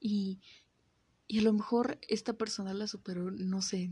Y, 0.00 0.40
y 1.26 1.38
a 1.38 1.42
lo 1.42 1.52
mejor 1.52 2.00
esta 2.08 2.32
persona 2.32 2.74
la 2.74 2.88
superó, 2.88 3.30
no 3.30 3.62
sé, 3.62 3.90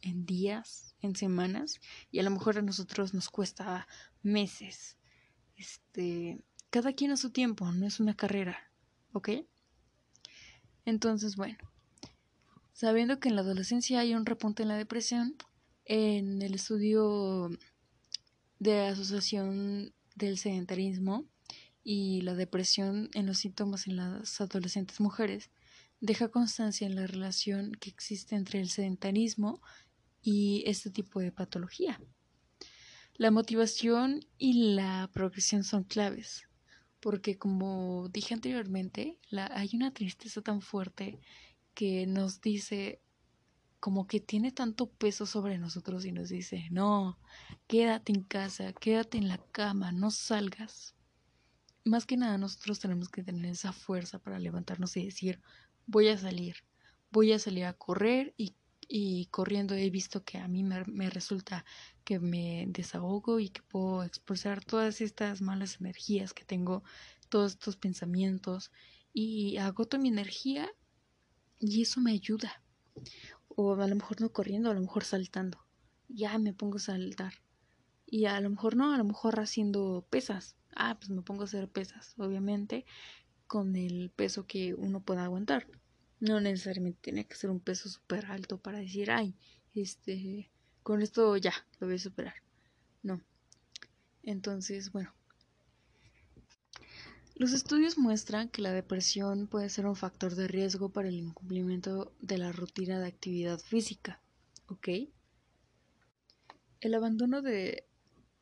en, 0.00 0.26
días, 0.26 0.96
en 1.00 1.14
semanas, 1.14 1.80
y 2.10 2.18
a 2.18 2.24
lo 2.24 2.30
mejor 2.30 2.58
a 2.58 2.62
nosotros 2.62 3.14
nos 3.14 3.30
cuesta 3.30 3.86
meses. 4.22 4.96
Este, 5.56 6.42
cada 6.70 6.92
quien 6.92 7.12
a 7.12 7.16
su 7.16 7.30
tiempo, 7.30 7.70
no 7.70 7.86
es 7.86 8.00
una 8.00 8.16
carrera, 8.16 8.72
¿ok? 9.12 9.28
Entonces, 10.84 11.36
bueno, 11.36 11.71
Sabiendo 12.72 13.20
que 13.20 13.28
en 13.28 13.36
la 13.36 13.42
adolescencia 13.42 14.00
hay 14.00 14.14
un 14.14 14.26
repunte 14.26 14.62
en 14.62 14.68
la 14.68 14.76
depresión, 14.76 15.36
en 15.84 16.42
el 16.42 16.54
estudio 16.54 17.50
de 18.58 18.80
asociación 18.86 19.92
del 20.14 20.38
sedentarismo 20.38 21.26
y 21.84 22.22
la 22.22 22.34
depresión 22.34 23.10
en 23.14 23.26
los 23.26 23.38
síntomas 23.38 23.86
en 23.86 23.96
las 23.96 24.40
adolescentes 24.40 25.00
mujeres, 25.00 25.50
deja 26.00 26.28
constancia 26.28 26.86
en 26.86 26.96
la 26.96 27.06
relación 27.06 27.72
que 27.72 27.90
existe 27.90 28.36
entre 28.36 28.60
el 28.60 28.70
sedentarismo 28.70 29.60
y 30.22 30.64
este 30.66 30.90
tipo 30.90 31.20
de 31.20 31.32
patología. 31.32 32.00
La 33.14 33.30
motivación 33.30 34.26
y 34.38 34.74
la 34.74 35.10
progresión 35.12 35.64
son 35.64 35.84
claves, 35.84 36.44
porque 37.00 37.36
como 37.36 38.08
dije 38.08 38.34
anteriormente, 38.34 39.18
la, 39.28 39.46
hay 39.52 39.70
una 39.74 39.92
tristeza 39.92 40.40
tan 40.40 40.62
fuerte 40.62 41.20
que 41.74 42.06
nos 42.06 42.40
dice 42.40 43.00
como 43.82 44.06
que 44.06 44.20
tiene 44.20 44.52
tanto 44.52 44.88
peso 44.88 45.26
sobre 45.26 45.58
nosotros 45.58 46.04
y 46.04 46.12
nos 46.12 46.28
dice, 46.28 46.68
no, 46.70 47.18
quédate 47.66 48.12
en 48.12 48.22
casa, 48.22 48.72
quédate 48.72 49.18
en 49.18 49.26
la 49.26 49.38
cama, 49.50 49.90
no 49.90 50.12
salgas. 50.12 50.94
Más 51.84 52.06
que 52.06 52.16
nada 52.16 52.38
nosotros 52.38 52.78
tenemos 52.78 53.08
que 53.08 53.24
tener 53.24 53.50
esa 53.50 53.72
fuerza 53.72 54.20
para 54.20 54.38
levantarnos 54.38 54.96
y 54.96 55.04
decir, 55.04 55.40
voy 55.86 56.06
a 56.08 56.16
salir, 56.16 56.58
voy 57.10 57.32
a 57.32 57.40
salir 57.40 57.64
a 57.64 57.72
correr 57.72 58.34
y, 58.36 58.54
y 58.86 59.26
corriendo 59.26 59.74
he 59.74 59.90
visto 59.90 60.22
que 60.22 60.38
a 60.38 60.46
mí 60.46 60.62
me, 60.62 60.84
me 60.84 61.10
resulta 61.10 61.64
que 62.04 62.20
me 62.20 62.66
desahogo 62.68 63.40
y 63.40 63.48
que 63.48 63.62
puedo 63.62 64.04
expulsar 64.04 64.64
todas 64.64 65.00
estas 65.00 65.42
malas 65.42 65.80
energías 65.80 66.34
que 66.34 66.44
tengo, 66.44 66.84
todos 67.28 67.54
estos 67.54 67.76
pensamientos 67.76 68.70
y 69.12 69.56
agoto 69.56 69.98
mi 69.98 70.08
energía 70.08 70.70
y 71.62 71.80
eso 71.82 72.00
me 72.00 72.12
ayuda 72.12 72.62
o 73.56 73.74
a 73.74 73.86
lo 73.86 73.94
mejor 73.94 74.20
no 74.20 74.32
corriendo, 74.32 74.70
a 74.70 74.74
lo 74.74 74.80
mejor 74.80 75.04
saltando. 75.04 75.58
Ya 76.08 76.36
me 76.38 76.52
pongo 76.52 76.76
a 76.76 76.80
saltar. 76.80 77.34
Y 78.06 78.26
a 78.26 78.40
lo 78.40 78.50
mejor 78.50 78.76
no, 78.76 78.92
a 78.92 78.98
lo 78.98 79.04
mejor 79.04 79.40
haciendo 79.40 80.06
pesas. 80.10 80.56
Ah, 80.74 80.96
pues 80.98 81.10
me 81.10 81.22
pongo 81.22 81.42
a 81.42 81.44
hacer 81.44 81.68
pesas, 81.68 82.14
obviamente, 82.18 82.84
con 83.46 83.76
el 83.76 84.10
peso 84.10 84.46
que 84.46 84.74
uno 84.74 85.00
pueda 85.00 85.24
aguantar. 85.24 85.66
No 86.20 86.40
necesariamente 86.40 86.98
tiene 87.00 87.26
que 87.26 87.36
ser 87.36 87.50
un 87.50 87.60
peso 87.60 87.88
súper 87.88 88.26
alto 88.26 88.58
para 88.58 88.78
decir, 88.78 89.10
ay, 89.10 89.36
este, 89.74 90.50
con 90.82 91.02
esto 91.02 91.36
ya, 91.36 91.54
lo 91.78 91.86
voy 91.86 91.96
a 91.96 92.00
superar. 92.00 92.34
No. 93.02 93.20
Entonces, 94.22 94.92
bueno, 94.92 95.14
los 97.34 97.52
estudios 97.52 97.96
muestran 97.96 98.48
que 98.50 98.62
la 98.62 98.72
depresión 98.72 99.46
puede 99.46 99.70
ser 99.70 99.86
un 99.86 99.96
factor 99.96 100.34
de 100.34 100.48
riesgo 100.48 100.90
para 100.90 101.08
el 101.08 101.14
incumplimiento 101.14 102.12
de 102.20 102.38
la 102.38 102.52
rutina 102.52 103.00
de 103.00 103.06
actividad 103.06 103.58
física. 103.58 104.20
¿Ok? 104.66 104.88
El 106.80 106.94
abandono 106.94 107.40
de 107.40 107.86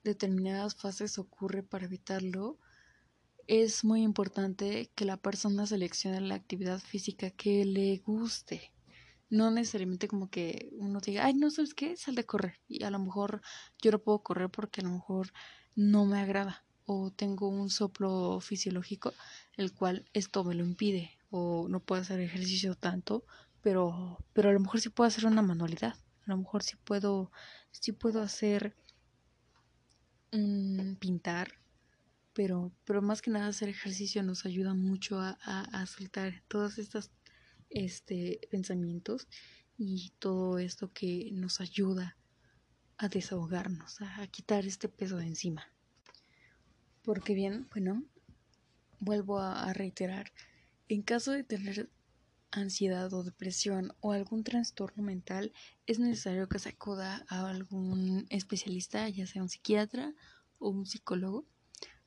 determinadas 0.03 0.75
fases 0.75 1.19
ocurre 1.19 1.63
para 1.63 1.85
evitarlo. 1.85 2.59
Es 3.47 3.85
muy 3.85 4.03
importante 4.03 4.91
que 4.95 5.05
la 5.05 5.17
persona 5.17 5.67
seleccione 5.67 6.21
la 6.21 6.35
actividad 6.35 6.81
física 6.81 7.31
que 7.31 7.65
le 7.65 7.99
guste. 7.99 8.73
No 9.29 9.53
necesariamente 9.53 10.09
como 10.09 10.31
que 10.31 10.71
uno 10.73 11.01
diga, 11.01 11.27
ay, 11.27 11.35
no 11.35 11.51
sabes 11.51 11.75
qué, 11.75 11.97
sal 11.97 12.17
de 12.17 12.27
correr. 12.27 12.61
Y 12.67 12.83
a 12.83 12.91
lo 12.91 12.99
mejor 12.99 13.41
yo 13.81 13.93
no 13.93 14.01
puedo 14.01 14.19
correr 14.21 14.51
porque 14.51 14.81
a 14.81 14.85
lo 14.85 14.91
mejor 14.91 15.33
no 15.77 16.07
me 16.07 16.19
agrada 16.19 16.65
o 16.87 17.11
tengo 17.11 17.49
un 17.49 17.71
soplo 17.71 18.41
fisiológico 18.41 19.15
el 19.57 19.73
cual 19.73 20.05
esto 20.13 20.45
me 20.45 20.55
lo 20.55 20.65
impide 20.65 21.19
o 21.31 21.69
no 21.69 21.81
puedo 21.81 22.03
hacer 22.03 22.21
ejercicio 22.21 22.75
tanto 22.75 23.25
pero 23.63 24.19
pero 24.33 24.49
a 24.49 24.53
lo 24.53 24.61
mejor 24.61 24.81
sí 24.81 24.89
puedo 24.89 25.09
hacer 25.09 25.27
una 25.27 25.43
manualidad 25.43 25.95
a 26.27 26.31
lo 26.31 26.37
mejor 26.39 26.63
sí 26.63 26.77
puedo 26.85 27.31
sí 27.71 27.93
puedo 27.93 28.21
hacer 28.23 28.75
un 30.33 30.97
pintar 30.99 31.61
pero 32.33 32.73
pero 32.85 33.03
más 33.03 33.23
que 33.23 33.31
nada 33.31 33.49
hacer 33.49 33.69
ejercicio 33.69 34.23
nos 34.23 34.47
ayuda 34.47 34.75
mucho 34.75 35.21
a, 35.21 35.37
a, 35.43 35.87
soltar 35.87 36.43
todos 36.49 36.79
estos 36.79 37.11
este 37.69 38.41
pensamientos 38.51 39.29
y 39.79 40.13
todo 40.19 40.59
esto 40.59 40.93
que 40.93 41.31
nos 41.33 41.61
ayuda 41.61 42.17
a 42.97 43.09
desahogarnos 43.09 44.01
a 44.01 44.27
quitar 44.29 44.67
este 44.67 44.89
peso 44.89 45.17
de 45.17 45.27
encima 45.27 45.67
porque 47.11 47.35
bien, 47.35 47.67
bueno, 47.73 48.05
vuelvo 49.01 49.41
a, 49.41 49.73
reiterar, 49.73 50.31
en 50.87 51.03
caso 51.03 51.33
de 51.33 51.43
tener 51.43 51.91
ansiedad 52.53 53.13
o 53.13 53.25
depresión 53.25 53.93
o 53.99 54.13
algún 54.13 54.45
trastorno 54.45 55.03
mental, 55.03 55.53
es 55.89 55.99
necesario 55.99 56.49
que 56.49 56.61
se 56.61 56.69
acuda 56.69 57.27
a 57.29 57.51
algún 57.51 58.27
especialista, 58.31 59.09
ya 59.09 59.27
sea 59.27 59.43
un 59.43 59.49
psiquiatra 59.49 60.15
o 60.61 60.71
un 60.71 60.87
psicólogo, 60.87 61.49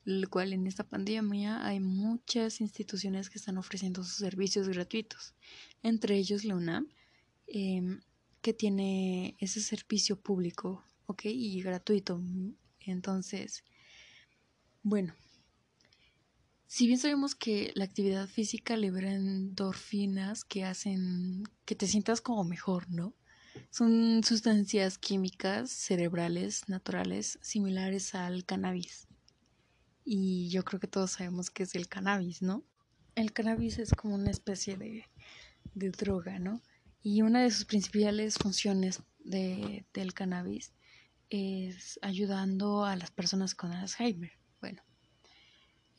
el 0.05 0.29
cual 0.29 0.53
en 0.53 0.67
esta 0.67 0.85
pandemia 0.85 1.67
hay 1.67 1.81
muchas 1.81 2.61
instituciones 2.61 3.29
que 3.29 3.39
están 3.39 3.57
ofreciendo 3.57 4.05
sus 4.05 4.15
servicios 4.15 4.69
gratuitos, 4.69 5.33
entre 5.81 6.15
ellos 6.15 6.45
la 6.45 6.55
UNAM, 6.55 6.87
em, 7.47 7.99
que 8.41 8.53
tiene 8.53 9.35
ese 9.39 9.59
servicio 9.59 10.17
público, 10.17 10.81
¿ok? 11.07 11.25
Y 11.25 11.61
gratuito. 11.61 12.21
Entonces, 12.79 13.65
bueno, 14.83 15.15
si 16.67 16.87
bien 16.87 16.99
sabemos 16.99 17.35
que 17.35 17.71
la 17.75 17.85
actividad 17.85 18.27
física 18.27 18.75
libera 18.75 19.13
endorfinas 19.13 20.43
que 20.43 20.65
hacen 20.65 21.43
que 21.65 21.75
te 21.75 21.87
sientas 21.87 22.19
como 22.19 22.43
mejor, 22.43 22.89
¿no? 22.89 23.13
Son 23.69 24.23
sustancias 24.23 24.97
químicas 24.97 25.69
cerebrales 25.69 26.67
naturales 26.67 27.37
similares 27.41 28.15
al 28.15 28.43
cannabis. 28.45 29.07
Y 30.03 30.49
yo 30.49 30.65
creo 30.65 30.79
que 30.79 30.87
todos 30.87 31.11
sabemos 31.11 31.49
que 31.49 31.63
es 31.63 31.75
el 31.75 31.87
cannabis, 31.87 32.41
¿no? 32.41 32.63
El 33.15 33.31
cannabis 33.31 33.77
es 33.77 33.91
como 33.91 34.15
una 34.15 34.31
especie 34.31 34.75
de, 34.75 35.05
de 35.75 35.91
droga, 35.91 36.39
¿no? 36.39 36.61
Y 37.03 37.21
una 37.21 37.43
de 37.43 37.51
sus 37.51 37.65
principales 37.65 38.35
funciones 38.35 39.03
de, 39.19 39.85
del 39.93 40.13
cannabis 40.13 40.73
es 41.29 41.99
ayudando 42.01 42.83
a 42.83 42.95
las 42.95 43.11
personas 43.11 43.55
con 43.55 43.71
Alzheimer. 43.71 44.31
Bueno, 44.63 44.81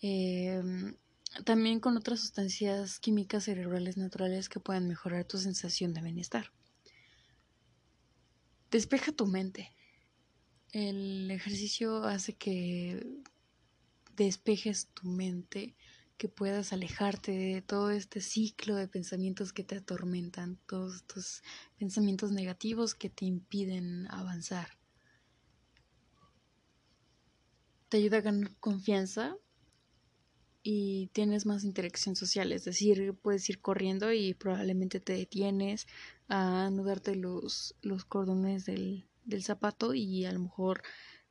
em, 0.00 0.96
también 1.44 1.80
con 1.80 1.98
otras 1.98 2.20
sustancias 2.20 2.98
químicas 2.98 3.44
cerebrales 3.44 3.98
naturales 3.98 4.48
que 4.48 4.58
puedan 4.58 4.88
mejorar 4.88 5.26
tu 5.26 5.36
sensación 5.36 5.92
de 5.92 6.00
bienestar. 6.00 6.50
Despeja 8.70 9.12
tu 9.12 9.26
mente. 9.26 9.70
El 10.72 11.30
ejercicio 11.30 12.04
hace 12.04 12.36
que 12.36 13.06
despejes 14.16 14.88
tu 14.94 15.06
mente, 15.06 15.76
que 16.16 16.30
puedas 16.30 16.72
alejarte 16.72 17.32
de 17.32 17.60
todo 17.60 17.90
este 17.90 18.22
ciclo 18.22 18.76
de 18.76 18.88
pensamientos 18.88 19.52
que 19.52 19.62
te 19.62 19.76
atormentan, 19.76 20.58
todos 20.66 20.94
estos 20.94 21.42
pensamientos 21.76 22.32
negativos 22.32 22.94
que 22.94 23.10
te 23.10 23.26
impiden 23.26 24.10
avanzar. 24.10 24.78
Te 27.94 27.98
ayuda 27.98 28.16
a 28.16 28.22
ganar 28.22 28.50
confianza 28.58 29.36
y 30.64 31.10
tienes 31.12 31.46
más 31.46 31.62
interacción 31.62 32.16
social, 32.16 32.50
es 32.50 32.64
decir, 32.64 33.14
puedes 33.22 33.48
ir 33.48 33.60
corriendo 33.60 34.12
y 34.12 34.34
probablemente 34.34 34.98
te 34.98 35.12
detienes 35.12 35.86
a 36.26 36.66
anudarte 36.66 37.14
los, 37.14 37.76
los 37.82 38.04
cordones 38.04 38.64
del, 38.64 39.06
del 39.24 39.44
zapato 39.44 39.94
y 39.94 40.24
a 40.24 40.32
lo 40.32 40.40
mejor 40.40 40.82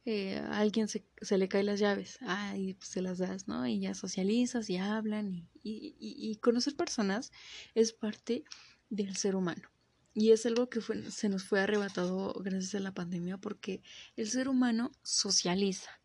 eh, 0.06 0.38
a 0.38 0.60
alguien 0.60 0.88
se, 0.88 1.06
se, 1.22 1.38
le 1.38 1.50
caen 1.50 1.66
las 1.66 1.82
llaves, 1.82 2.18
ah, 2.22 2.56
y 2.56 2.76
pues 2.76 2.88
se 2.88 3.02
las 3.02 3.18
das, 3.18 3.50
¿no? 3.50 3.68
Y 3.68 3.82
ya 3.82 3.94
socializas 3.94 4.70
y 4.70 4.78
hablan 4.78 5.34
y, 5.34 5.50
y, 5.64 5.96
y, 6.00 6.38
conocer 6.38 6.78
personas 6.78 7.34
es 7.76 7.92
parte 7.92 8.46
del 8.90 9.18
ser 9.18 9.36
humano. 9.36 9.70
Y 10.14 10.32
es 10.32 10.46
algo 10.46 10.70
que 10.70 10.80
fue, 10.80 11.12
se 11.12 11.28
nos 11.28 11.44
fue 11.44 11.60
arrebatado 11.60 12.34
gracias 12.42 12.76
a 12.76 12.80
la 12.80 12.94
pandemia 12.94 13.38
porque 13.38 13.82
el 14.16 14.30
ser 14.30 14.48
humano 14.48 14.94
socializa 15.02 16.00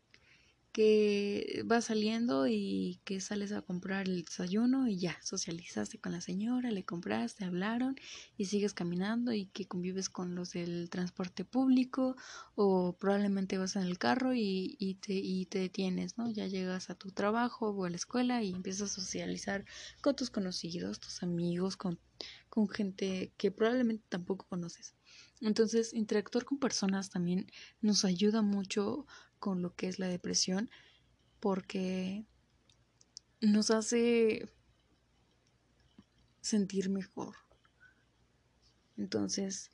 que 0.79 1.61
vas 1.65 1.85
saliendo 1.85 2.47
y 2.47 3.01
que 3.03 3.19
sales 3.19 3.51
a 3.51 3.61
comprar 3.61 4.07
el 4.07 4.23
desayuno 4.23 4.87
y 4.87 4.97
ya, 4.97 5.19
socializaste 5.21 5.99
con 5.99 6.13
la 6.13 6.21
señora, 6.21 6.71
le 6.71 6.85
compraste, 6.85 7.43
hablaron 7.43 7.97
y 8.37 8.45
sigues 8.45 8.73
caminando 8.73 9.33
y 9.33 9.47
que 9.47 9.67
convives 9.67 10.07
con 10.07 10.35
los 10.35 10.53
del 10.53 10.89
transporte 10.89 11.43
público 11.43 12.15
o 12.55 12.95
probablemente 12.97 13.57
vas 13.57 13.75
en 13.75 13.81
el 13.81 13.97
carro 13.97 14.33
y, 14.33 14.77
y, 14.79 14.95
te, 14.95 15.15
y 15.15 15.47
te 15.47 15.59
detienes, 15.59 16.17
¿no? 16.17 16.31
Ya 16.31 16.47
llegas 16.47 16.89
a 16.89 16.95
tu 16.95 17.11
trabajo 17.11 17.71
o 17.71 17.83
a 17.83 17.89
la 17.89 17.97
escuela 17.97 18.41
y 18.41 18.53
empiezas 18.53 18.93
a 18.93 19.01
socializar 19.01 19.65
con 19.99 20.15
tus 20.15 20.29
conocidos, 20.29 21.01
tus 21.01 21.23
amigos, 21.23 21.75
con, 21.75 21.99
con 22.49 22.69
gente 22.69 23.33
que 23.35 23.51
probablemente 23.51 24.05
tampoco 24.07 24.47
conoces. 24.47 24.95
Entonces, 25.41 25.93
interactuar 25.93 26.45
con 26.45 26.59
personas 26.59 27.09
también 27.09 27.47
nos 27.81 28.03
ayuda 28.05 28.41
mucho 28.41 29.07
con 29.39 29.61
lo 29.61 29.75
que 29.75 29.87
es 29.87 29.99
la 29.99 30.07
depresión 30.07 30.69
porque 31.39 32.25
nos 33.41 33.71
hace 33.71 34.49
sentir 36.41 36.89
mejor. 36.89 37.35
Entonces, 38.97 39.71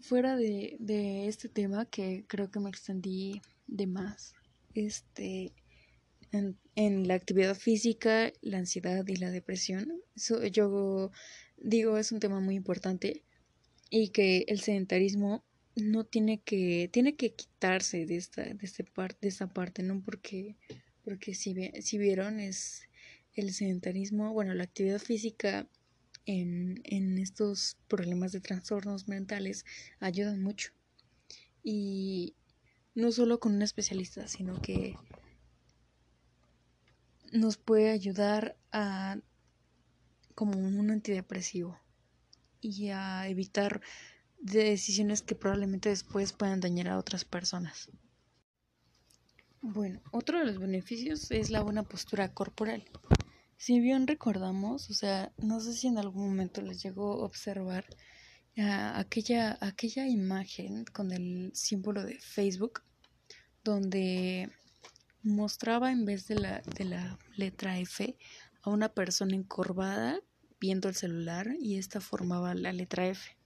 fuera 0.00 0.36
de, 0.36 0.76
de, 0.78 1.26
este 1.26 1.48
tema 1.48 1.86
que 1.86 2.24
creo 2.28 2.50
que 2.50 2.60
me 2.60 2.70
extendí 2.70 3.42
de 3.66 3.86
más, 3.86 4.34
este, 4.74 5.52
en, 6.32 7.08
la 7.08 7.14
actividad 7.14 7.56
física, 7.56 8.32
la 8.40 8.58
ansiedad 8.58 9.06
y 9.06 9.16
la 9.16 9.30
depresión, 9.30 10.00
yo 10.52 11.10
digo 11.56 11.98
es 11.98 12.12
un 12.12 12.20
tema 12.20 12.40
muy 12.40 12.54
importante 12.54 13.24
y 13.90 14.10
que 14.10 14.44
el 14.48 14.60
sedentarismo 14.60 15.44
no 15.80 16.04
tiene 16.04 16.40
que 16.40 16.88
tiene 16.92 17.16
que 17.16 17.34
quitarse 17.34 18.06
de 18.06 18.16
esta 18.16 18.42
de 18.42 18.58
este 18.62 18.84
parte 18.84 19.18
de 19.22 19.28
esta 19.28 19.46
parte 19.46 19.82
no 19.82 20.02
porque 20.02 20.56
porque 21.04 21.34
si 21.34 21.54
si 21.82 21.98
vieron 21.98 22.40
es 22.40 22.82
el 23.34 23.52
sedentarismo 23.52 24.32
bueno 24.32 24.54
la 24.54 24.64
actividad 24.64 24.98
física 25.00 25.68
en, 26.26 26.80
en 26.84 27.18
estos 27.18 27.76
problemas 27.88 28.32
de 28.32 28.40
trastornos 28.40 29.08
mentales 29.08 29.64
ayudan 29.98 30.42
mucho. 30.42 30.72
Y 31.62 32.34
no 32.94 33.12
solo 33.12 33.40
con 33.40 33.54
un 33.54 33.62
especialista, 33.62 34.28
sino 34.28 34.60
que 34.60 34.96
nos 37.32 37.56
puede 37.56 37.90
ayudar 37.90 38.56
a 38.72 39.18
como 40.34 40.58
un 40.58 40.90
antidepresivo 40.90 41.78
y 42.60 42.88
a 42.88 43.28
evitar 43.28 43.80
decisiones 44.40 45.22
que 45.22 45.34
probablemente 45.34 45.88
después 45.88 46.32
puedan 46.32 46.60
dañar 46.60 46.88
a 46.88 46.98
otras 46.98 47.24
personas. 47.24 47.90
Bueno, 49.62 50.00
otro 50.10 50.38
de 50.38 50.46
los 50.46 50.58
beneficios 50.58 51.30
es 51.30 51.50
la 51.50 51.60
buena 51.60 51.82
postura 51.82 52.32
corporal. 52.32 52.84
Si 53.58 53.78
bien 53.78 54.06
recordamos, 54.06 54.88
o 54.88 54.94
sea, 54.94 55.32
no 55.36 55.60
sé 55.60 55.74
si 55.74 55.86
en 55.86 55.98
algún 55.98 56.28
momento 56.28 56.62
les 56.62 56.82
llegó 56.82 57.12
a 57.12 57.26
observar 57.26 57.84
aquella, 58.56 59.58
aquella 59.60 60.08
imagen 60.08 60.84
con 60.86 61.12
el 61.12 61.50
símbolo 61.54 62.02
de 62.04 62.18
Facebook, 62.18 62.82
donde 63.62 64.50
mostraba 65.22 65.92
en 65.92 66.06
vez 66.06 66.26
de 66.26 66.36
la, 66.36 66.62
de 66.62 66.84
la 66.84 67.18
letra 67.36 67.78
F 67.78 68.16
a 68.62 68.70
una 68.70 68.88
persona 68.88 69.34
encorvada 69.34 70.20
viendo 70.58 70.88
el 70.88 70.94
celular 70.94 71.48
y 71.58 71.76
esta 71.76 72.00
formaba 72.00 72.54
la 72.54 72.72
letra 72.72 73.08
F. 73.08 73.36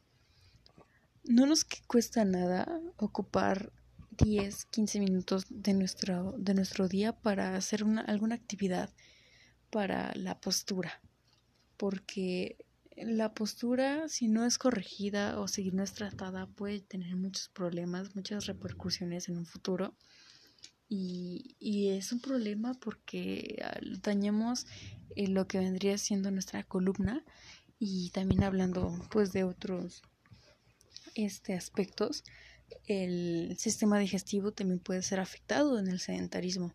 No 1.25 1.47
nos 1.47 1.65
cuesta 1.87 2.25
nada 2.27 2.81
ocupar 2.99 3.73
10, 4.19 4.67
15 4.67 5.01
minutos 5.01 5.47
de 5.49 5.73
nuestro, 5.73 6.35
de 6.37 6.53
nuestro 6.53 6.87
día 6.87 7.13
para 7.13 7.57
hacer 7.57 7.83
una, 7.83 8.03
alguna 8.03 8.35
actividad 8.35 8.91
para 9.71 10.15
la 10.17 10.39
postura, 10.39 11.01
porque 11.79 12.59
la 12.97 13.33
postura, 13.33 14.07
si 14.09 14.29
no 14.29 14.45
es 14.45 14.59
corregida 14.59 15.41
o 15.41 15.49
si 15.49 15.71
no 15.71 15.83
es 15.83 15.95
tratada, 15.95 16.47
puede 16.47 16.81
tener 16.81 17.17
muchos 17.17 17.49
problemas, 17.49 18.15
muchas 18.15 18.45
repercusiones 18.45 19.31
en 19.31 19.39
un 19.39 19.47
futuro. 19.47 19.95
Y, 20.91 21.57
y 21.59 21.89
es 21.89 22.13
un 22.13 22.21
problema 22.21 22.75
porque 22.75 23.65
dañamos 24.03 24.67
eh, 25.17 25.29
lo 25.29 25.49
que 25.49 25.59
vendría 25.59 25.97
siendo 25.97 26.31
nuestra 26.31 26.63
columna 26.65 27.25
y 27.79 28.11
también 28.11 28.45
hablando 28.45 28.95
pues 29.11 29.33
de 29.33 29.45
otros 29.45 30.03
este, 31.15 31.55
aspectos, 31.55 32.25
el 32.87 33.57
sistema 33.59 33.99
digestivo 33.99 34.53
también 34.53 34.81
puede 34.81 35.03
ser 35.03 35.21
afectado 35.21 35.79
en 35.79 35.89
el 35.89 36.01
sedentarismo 36.01 36.75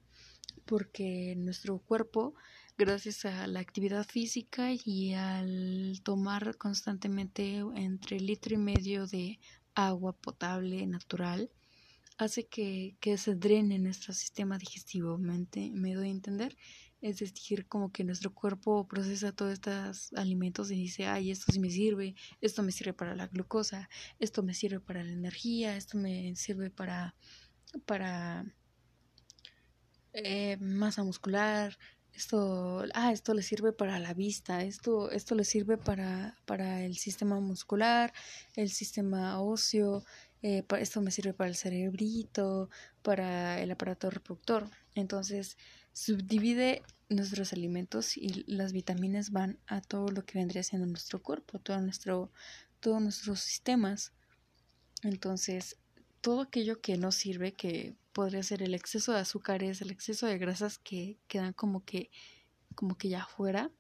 porque 0.70 1.34
nuestro 1.36 1.80
cuerpo 1.80 2.36
gracias 2.78 3.26
a 3.26 3.48
la 3.48 3.60
actividad 3.60 4.06
física 4.06 4.70
y 4.72 5.14
al 5.14 6.00
tomar 6.04 6.58
constantemente 6.58 7.64
entre 7.76 8.20
litro 8.20 8.54
y 8.54 8.58
medio 8.58 9.08
de 9.08 9.40
agua 9.74 10.14
potable 10.14 10.86
natural, 10.86 11.50
hace 12.18 12.48
que, 12.48 12.96
que 13.00 13.18
se 13.18 13.36
drene 13.36 13.80
nuestro 13.80 14.14
sistema 14.14 14.58
digestivo. 14.58 15.18
¿Me, 15.18 15.48
me 15.74 15.94
doy 15.96 16.08
a 16.08 16.12
entender? 16.12 16.56
Es 17.02 17.20
decir, 17.20 17.68
como 17.68 17.92
que 17.92 18.04
nuestro 18.04 18.34
cuerpo 18.34 18.88
procesa 18.88 19.32
todos 19.32 19.54
estos 19.54 20.12
alimentos 20.14 20.70
y 20.72 20.76
dice, 20.76 21.06
ay, 21.06 21.32
esto 21.32 21.52
sí 21.52 21.60
me 21.60 21.70
sirve, 21.70 22.16
esto 22.42 22.62
me 22.62 22.74
sirve 22.74 22.94
para 22.94 23.16
la 23.16 23.28
glucosa, 23.28 23.90
esto 24.20 24.44
me 24.44 24.54
sirve 24.54 24.80
para 24.82 25.04
la 25.04 25.12
energía, 25.12 25.78
esto 25.78 25.98
me 25.98 26.36
sirve 26.36 26.70
para, 26.70 27.16
para 27.86 28.46
eh, 30.14 30.58
masa 30.60 31.04
muscular, 31.04 31.78
esto, 32.14 32.84
ah, 32.94 33.14
esto 33.14 33.34
le 33.34 33.44
sirve 33.44 33.72
para 33.72 33.98
la 34.00 34.14
vista, 34.14 34.64
esto, 34.64 35.10
esto 35.12 35.36
le 35.36 35.46
sirve 35.46 35.78
para, 35.78 36.36
para 36.46 36.84
el 36.84 36.98
sistema 36.98 37.40
muscular, 37.40 38.12
el 38.58 38.70
sistema 38.72 39.42
óseo, 39.42 40.04
eh, 40.42 40.66
esto 40.80 41.02
me 41.02 41.12
sirve 41.12 41.34
para 41.34 41.50
el 41.50 41.56
cerebrito, 41.56 42.70
para 43.02 43.62
el 43.62 43.72
aparato 43.72 44.10
reproductor. 44.10 44.70
Entonces, 44.96 45.58
subdivide 45.94 46.84
nuestros 47.10 47.54
alimentos 47.54 48.18
y 48.18 48.44
las 48.48 48.72
vitaminas 48.72 49.32
van 49.32 49.58
a 49.68 49.82
todo 49.82 50.10
lo 50.10 50.26
que 50.26 50.38
vendría 50.38 50.64
siendo 50.64 50.88
nuestro 50.88 51.22
cuerpo, 51.22 51.60
todo 51.60 51.82
nuestro, 51.82 52.32
todos 52.80 53.02
nuestros 53.02 53.40
sistemas. 53.40 54.14
Entonces, 55.02 55.78
todo 56.22 56.42
aquello 56.42 56.82
que 56.82 56.98
no 56.98 57.12
sirve, 57.12 57.54
que 57.54 57.96
podría 58.14 58.44
ser 58.44 58.62
el 58.62 58.74
exceso 58.74 59.14
de 59.14 59.20
azúcares, 59.20 59.82
el 59.82 59.92
exceso 59.92 60.28
de 60.28 60.38
grasas 60.38 60.78
que 60.78 61.18
quedan 61.28 61.54
como 61.54 61.84
que, 61.84 62.12
como 62.76 62.98
que 62.98 63.10
ya 63.10 63.24
afuera, 63.24 63.72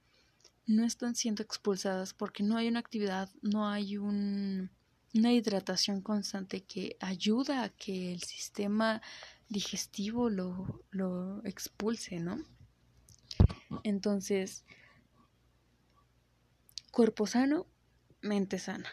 no 0.65 0.85
están 0.85 1.15
siendo 1.15 1.43
expulsadas 1.43 2.13
porque 2.13 2.43
no 2.43 2.57
hay 2.57 2.67
una 2.67 2.79
actividad, 2.79 3.29
no 3.41 3.67
hay 3.67 3.97
un, 3.97 4.69
una 5.13 5.33
hidratación 5.33 6.01
constante 6.01 6.61
que 6.61 6.95
ayuda 6.99 7.63
a 7.63 7.69
que 7.69 8.13
el 8.13 8.21
sistema 8.23 9.01
digestivo 9.49 10.29
lo, 10.29 10.83
lo 10.91 11.43
expulse, 11.45 12.19
¿no? 12.19 12.39
Entonces, 13.83 14.65
cuerpo 16.91 17.27
sano, 17.27 17.67
mente 18.21 18.59
sana. 18.59 18.89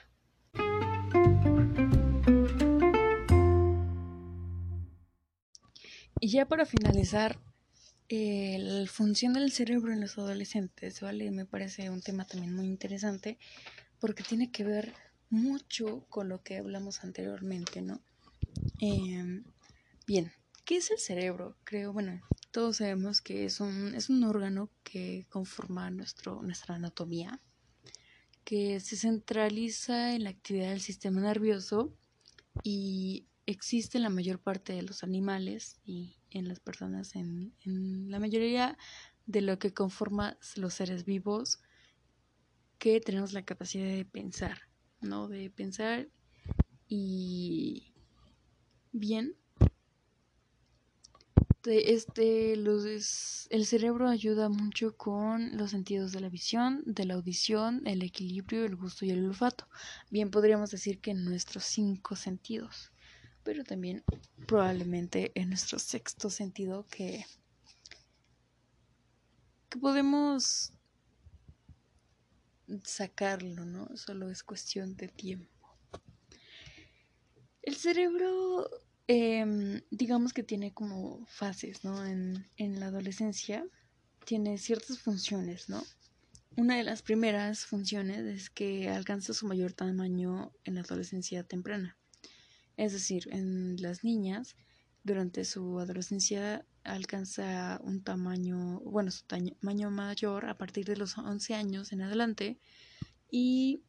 Y 6.18 6.28
ya 6.28 6.46
para 6.46 6.66
finalizar, 6.66 7.38
la 8.08 8.86
función 8.86 9.32
del 9.32 9.52
cerebro 9.52 9.92
en 9.92 10.00
los 10.00 10.16
adolescentes, 10.18 11.00
¿vale? 11.00 11.30
Me 11.30 11.44
parece 11.44 11.90
un 11.90 12.00
tema 12.00 12.24
también 12.24 12.54
muy 12.54 12.66
interesante 12.66 13.38
porque 13.98 14.22
tiene 14.22 14.50
que 14.50 14.64
ver 14.64 14.94
mucho 15.28 16.06
con 16.08 16.28
lo 16.28 16.42
que 16.42 16.58
hablamos 16.58 17.02
anteriormente, 17.02 17.82
¿no? 17.82 18.00
Em, 18.80 19.44
bien, 20.06 20.32
¿qué 20.66 20.76
es 20.78 20.90
el 20.90 20.98
cerebro? 20.98 21.56
Creo, 21.64 21.92
bueno, 21.92 22.20
todos 22.50 22.78
sabemos 22.78 23.22
que 23.22 23.46
es 23.46 23.60
un, 23.60 23.94
es 23.94 24.10
un 24.10 24.22
órgano 24.24 24.68
que 24.82 25.24
conforma 25.30 25.90
nuestro, 25.90 26.42
nuestra 26.42 26.74
anatomía, 26.74 27.40
que 28.44 28.80
se 28.80 28.96
centraliza 28.96 30.14
en 30.14 30.24
la 30.24 30.30
actividad 30.30 30.70
del 30.70 30.80
sistema 30.80 31.20
nervioso 31.20 31.96
y 32.64 33.26
existe 33.46 33.96
en 33.96 34.02
la 34.02 34.10
mayor 34.10 34.40
parte 34.40 34.72
de 34.72 34.82
los 34.82 35.04
animales 35.04 35.78
y 35.84 36.16
en 36.30 36.48
las 36.48 36.58
personas, 36.58 37.14
en, 37.14 37.54
la 38.10 38.18
mayoría 38.18 38.76
de 39.26 39.40
lo 39.42 39.58
que 39.58 39.72
conforma 39.72 40.36
los 40.56 40.74
seres 40.74 41.04
vivos, 41.04 41.60
que 42.78 43.00
tenemos 43.00 43.32
la 43.32 43.44
capacidad 43.44 43.86
de 43.86 44.04
pensar, 44.04 44.62
¿no? 45.00 45.28
De 45.28 45.48
pensar 45.48 46.08
y 46.88 47.94
bien. 48.90 49.36
Este, 51.66 52.56
los, 52.56 53.48
el 53.50 53.66
cerebro 53.66 54.08
ayuda 54.08 54.48
mucho 54.48 54.96
con 54.96 55.56
los 55.56 55.70
sentidos 55.70 56.12
de 56.12 56.20
la 56.20 56.28
visión, 56.28 56.82
de 56.86 57.04
la 57.04 57.14
audición, 57.14 57.82
el 57.86 58.02
equilibrio, 58.02 58.64
el 58.64 58.76
gusto 58.76 59.04
y 59.04 59.10
el 59.10 59.26
olfato. 59.26 59.68
Bien, 60.10 60.30
podríamos 60.30 60.70
decir 60.70 61.00
que 61.00 61.14
nuestros 61.14 61.64
cinco 61.64 62.16
sentidos 62.16 62.92
pero 63.46 63.62
también 63.62 64.02
probablemente 64.48 65.30
en 65.36 65.50
nuestro 65.50 65.78
sexto 65.78 66.30
sentido 66.30 66.84
que, 66.90 67.24
que 69.68 69.78
podemos 69.78 70.72
sacarlo, 72.82 73.64
¿no? 73.64 73.96
Solo 73.96 74.30
es 74.30 74.42
cuestión 74.42 74.96
de 74.96 75.06
tiempo. 75.06 75.78
El 77.62 77.76
cerebro, 77.76 78.68
em, 79.08 79.82
digamos 79.90 80.32
que 80.32 80.42
tiene 80.42 80.72
como 80.72 81.24
fases, 81.26 81.84
¿no? 81.84 82.04
En, 82.04 82.48
en 82.56 82.80
la 82.80 82.86
adolescencia 82.86 83.64
tiene 84.24 84.58
ciertas 84.58 84.98
funciones, 84.98 85.68
¿no? 85.68 85.82
Una 86.56 86.76
de 86.76 86.84
las 86.84 87.02
primeras 87.02 87.66
funciones 87.66 88.20
es 88.20 88.50
que 88.50 88.88
alcanza 88.88 89.34
su 89.34 89.46
mayor 89.46 89.72
tamaño 89.72 90.52
en 90.64 90.76
la 90.76 90.80
adolescencia 90.80 91.44
temprana. 91.44 91.96
Es 92.76 92.92
decir, 92.92 93.28
en 93.30 93.80
las 93.80 94.04
niñas, 94.04 94.56
durante 95.04 95.44
su 95.44 95.78
adolescencia 95.78 96.64
alcanza 96.82 97.80
un 97.84 98.02
tamaño, 98.02 98.80
bueno, 98.80 99.10
su 99.10 99.24
tamaño 99.24 99.90
mayor 99.90 100.46
a 100.46 100.58
partir 100.58 100.84
de 100.84 100.96
los 100.96 101.16
11 101.16 101.54
años 101.54 101.92
en 101.92 102.02
adelante 102.02 102.58
y 103.30 103.82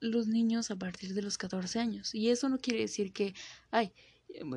los 0.00 0.26
niños 0.26 0.70
a 0.70 0.76
partir 0.76 1.14
de 1.14 1.22
los 1.22 1.38
14 1.38 1.78
años. 1.78 2.14
Y 2.14 2.30
eso 2.30 2.48
no 2.48 2.58
quiere 2.58 2.80
decir 2.80 3.12
que, 3.12 3.34
ay, 3.70 3.92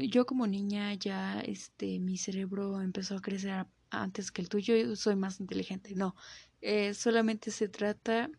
yo 0.09 0.25
como 0.25 0.47
niña 0.47 0.93
ya, 0.93 1.39
este, 1.41 1.99
mi 1.99 2.17
cerebro 2.17 2.81
empezó 2.81 3.15
a 3.15 3.21
crecer 3.21 3.65
antes 3.89 4.31
que 4.31 4.41
el 4.41 4.49
tuyo, 4.49 4.75
y 4.75 4.95
soy 4.95 5.15
más 5.15 5.39
inteligente. 5.39 5.95
No, 5.95 6.15
eh, 6.62 6.93
solamente 6.93 7.51
se 7.51 7.69
trata 7.69 8.29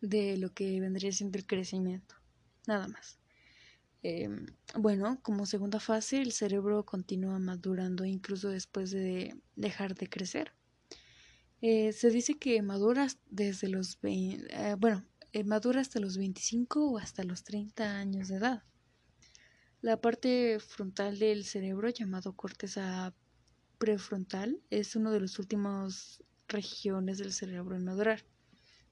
de 0.00 0.36
lo 0.36 0.52
que 0.52 0.80
vendría 0.80 1.12
siendo 1.12 1.38
el 1.38 1.46
crecimiento, 1.46 2.14
nada 2.66 2.88
más. 2.88 3.18
Em, 4.02 4.46
bueno, 4.76 5.18
como 5.22 5.46
segunda 5.46 5.80
fase, 5.80 6.20
el 6.20 6.32
cerebro 6.32 6.84
continúa 6.84 7.38
madurando 7.38 8.04
incluso 8.04 8.50
después 8.50 8.90
de 8.90 9.34
dejar 9.56 9.94
de 9.94 10.08
crecer. 10.08 10.52
Eh, 11.62 11.92
se 11.92 12.10
dice 12.10 12.34
que 12.34 12.60
madura 12.60 13.08
desde 13.30 13.68
los 13.68 13.98
eh, 14.02 14.76
bueno, 14.78 15.02
madura 15.46 15.80
hasta 15.80 16.00
los 16.00 16.18
25 16.18 16.90
o 16.90 16.98
hasta 16.98 17.24
los 17.24 17.44
30 17.44 17.98
años 17.98 18.28
de 18.28 18.36
edad. 18.36 18.62
La 19.84 20.00
parte 20.00 20.60
frontal 20.60 21.18
del 21.18 21.44
cerebro, 21.44 21.90
llamado 21.90 22.32
corteza 22.32 23.12
prefrontal, 23.76 24.58
es 24.70 24.96
uno 24.96 25.12
de 25.12 25.20
los 25.20 25.38
últimos 25.38 26.24
regiones 26.48 27.18
del 27.18 27.34
cerebro 27.34 27.76
en 27.76 27.84
madurar, 27.84 28.24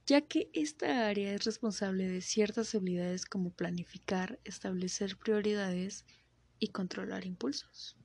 ya 0.05 0.21
que 0.21 0.51
esta 0.53 1.09
área 1.09 1.33
es 1.33 1.45
responsable 1.45 2.07
de 2.09 2.21
ciertas 2.21 2.75
habilidades 2.75 3.25
como 3.25 3.55
planificar, 3.55 4.39
establecer 4.45 5.17
prioridades 5.17 6.05
y 6.59 6.69
controlar 6.69 7.25
impulsos. 7.25 7.97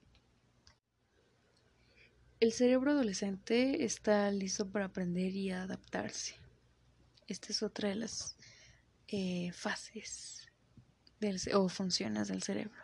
El 2.40 2.54
cerebro 2.54 2.92
adolescente 2.92 3.84
está 3.84 4.32
listo 4.32 4.72
para 4.72 4.86
aprender 4.86 5.36
y 5.36 5.52
adaptarse. 5.52 6.38
Esta 7.28 7.52
es 7.52 7.64
otra 7.64 7.90
de 7.90 7.96
las 7.96 8.38
eh, 9.10 9.52
fases 9.52 10.47
o 11.54 11.70
funciones 11.70 12.28
del 12.28 12.44
cerebro. 12.44 12.82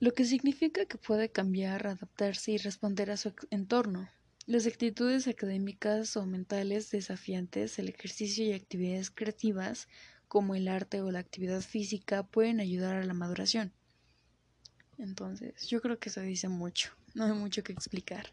Lo 0.00 0.12
que 0.12 0.24
significa 0.24 0.86
que 0.86 0.98
puede 0.98 1.30
cambiar, 1.30 1.86
adaptarse 1.86 2.52
y 2.52 2.58
responder 2.58 3.10
a 3.10 3.16
su 3.16 3.32
entorno. 3.50 4.10
Las 4.46 4.66
actitudes 4.66 5.26
académicas 5.28 6.16
o 6.16 6.26
mentales 6.26 6.90
desafiantes, 6.90 7.78
el 7.78 7.88
ejercicio 7.88 8.44
y 8.44 8.52
actividades 8.52 9.10
creativas, 9.10 9.88
como 10.28 10.54
el 10.54 10.68
arte 10.68 11.00
o 11.00 11.10
la 11.10 11.20
actividad 11.20 11.62
física, 11.62 12.22
pueden 12.22 12.60
ayudar 12.60 12.96
a 12.96 13.04
la 13.04 13.14
maduración. 13.14 13.72
Entonces, 14.98 15.66
yo 15.68 15.80
creo 15.80 15.98
que 15.98 16.08
eso 16.08 16.20
dice 16.20 16.48
mucho, 16.48 16.90
no 17.14 17.24
hay 17.24 17.32
mucho 17.32 17.62
que 17.62 17.72
explicar. 17.72 18.32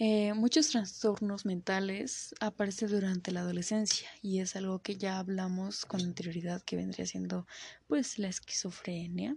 Eh, 0.00 0.32
muchos 0.32 0.68
trastornos 0.68 1.44
mentales 1.44 2.32
aparecen 2.38 2.88
durante 2.88 3.32
la 3.32 3.40
adolescencia 3.40 4.08
y 4.22 4.38
es 4.38 4.54
algo 4.54 4.78
que 4.78 4.94
ya 4.94 5.18
hablamos 5.18 5.84
con 5.84 6.00
anterioridad 6.00 6.62
que 6.62 6.76
vendría 6.76 7.04
siendo 7.04 7.48
pues 7.88 8.16
la 8.20 8.28
esquizofrenia, 8.28 9.36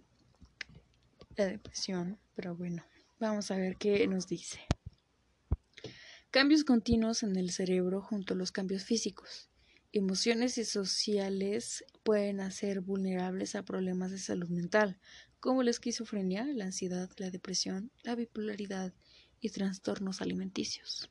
la 1.36 1.46
depresión, 1.48 2.20
pero 2.36 2.56
bueno, 2.56 2.86
vamos 3.20 3.50
a 3.50 3.56
ver 3.56 3.76
qué 3.78 4.06
nos 4.08 4.28
dice. 4.28 4.60
Cambios 6.30 6.64
continuos 6.64 7.24
en 7.24 7.36
el 7.38 7.50
cerebro 7.50 8.04
junto 8.04 8.36
a 8.36 8.38
los 8.38 8.52
cambios 8.52 8.84
físicos. 8.84 9.50
Emociones 9.92 10.60
y 10.60 10.64
sociales 10.64 11.84
pueden 12.04 12.40
hacer 12.40 12.82
vulnerables 12.82 13.56
a 13.56 13.66
problemas 13.66 14.12
de 14.12 14.20
salud 14.20 14.50
mental, 14.50 15.00
como 15.40 15.64
la 15.64 15.72
esquizofrenia, 15.72 16.46
la 16.46 16.66
ansiedad, 16.66 17.10
la 17.18 17.32
depresión, 17.32 17.92
la 18.04 18.14
bipolaridad 18.14 18.94
y 19.42 19.50
trastornos 19.50 20.22
alimenticios. 20.22 21.10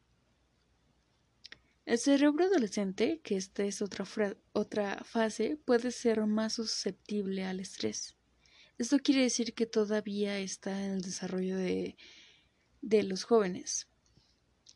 El 1.84 1.98
cerebro 1.98 2.44
adolescente, 2.44 3.20
que 3.22 3.36
esta 3.36 3.64
es 3.64 3.82
otra, 3.82 4.06
otra 4.52 5.02
fase, 5.04 5.58
puede 5.64 5.90
ser 5.90 6.24
más 6.26 6.54
susceptible 6.54 7.44
al 7.44 7.58
estrés. 7.58 8.16
Esto 8.78 8.98
quiere 8.98 9.22
decir 9.22 9.54
que 9.54 9.66
todavía 9.66 10.38
está 10.38 10.84
en 10.84 10.92
el 10.92 11.02
desarrollo 11.02 11.56
de, 11.56 11.96
de 12.80 13.02
los 13.02 13.24
jóvenes. 13.24 13.88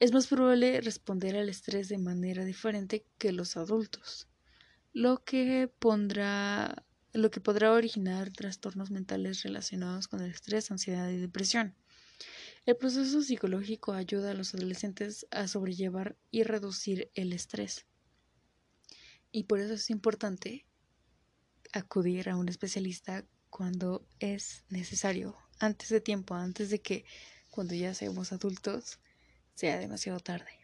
Es 0.00 0.12
más 0.12 0.26
probable 0.26 0.80
responder 0.80 1.36
al 1.36 1.48
estrés 1.48 1.88
de 1.88 1.98
manera 1.98 2.44
diferente 2.44 3.06
que 3.16 3.32
los 3.32 3.56
adultos, 3.56 4.28
lo 4.92 5.24
que 5.24 5.72
pondrá 5.78 6.84
lo 7.14 7.30
que 7.30 7.40
podrá 7.40 7.72
originar 7.72 8.32
trastornos 8.32 8.90
mentales 8.90 9.44
relacionados 9.44 10.08
con 10.08 10.20
el 10.20 10.32
estrés, 10.32 10.72
ansiedad 10.72 11.08
y 11.10 11.16
depresión. 11.16 11.76
El 12.66 12.76
proceso 12.76 13.20
psicológico 13.20 13.92
ayuda 13.92 14.30
a 14.30 14.34
los 14.34 14.54
adolescentes 14.54 15.26
a 15.30 15.46
sobrellevar 15.48 16.16
y 16.30 16.44
reducir 16.44 17.10
el 17.14 17.34
estrés. 17.34 17.84
Y 19.30 19.44
por 19.44 19.60
eso 19.60 19.74
es 19.74 19.90
importante 19.90 20.64
acudir 21.74 22.30
a 22.30 22.36
un 22.36 22.48
especialista 22.48 23.26
cuando 23.50 24.06
es 24.18 24.64
necesario, 24.70 25.36
antes 25.58 25.90
de 25.90 26.00
tiempo, 26.00 26.34
antes 26.34 26.70
de 26.70 26.80
que 26.80 27.04
cuando 27.50 27.74
ya 27.74 27.92
seamos 27.92 28.32
adultos 28.32 28.98
sea 29.54 29.78
demasiado 29.78 30.20
tarde. 30.20 30.58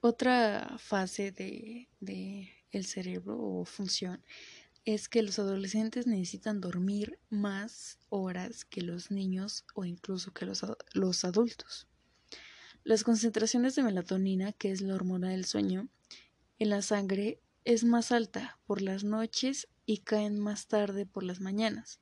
Otra 0.00 0.76
fase 0.78 1.32
de, 1.32 1.88
de 2.00 2.50
el 2.70 2.86
cerebro 2.86 3.38
o 3.38 3.64
función 3.66 4.24
es 4.94 5.10
que 5.10 5.22
los 5.22 5.38
adolescentes 5.38 6.06
necesitan 6.06 6.62
dormir 6.62 7.18
más 7.28 7.98
horas 8.08 8.64
que 8.64 8.80
los 8.80 9.10
niños 9.10 9.66
o 9.74 9.84
incluso 9.84 10.32
que 10.32 10.46
los, 10.46 10.64
los 10.94 11.24
adultos. 11.26 11.86
Las 12.84 13.04
concentraciones 13.04 13.74
de 13.74 13.82
melatonina, 13.82 14.54
que 14.54 14.70
es 14.70 14.80
la 14.80 14.94
hormona 14.94 15.28
del 15.28 15.44
sueño, 15.44 15.90
en 16.58 16.70
la 16.70 16.80
sangre 16.80 17.42
es 17.66 17.84
más 17.84 18.12
alta 18.12 18.58
por 18.64 18.80
las 18.80 19.04
noches 19.04 19.68
y 19.84 19.98
caen 19.98 20.38
más 20.38 20.68
tarde 20.68 21.04
por 21.04 21.22
las 21.22 21.40
mañanas. 21.42 22.00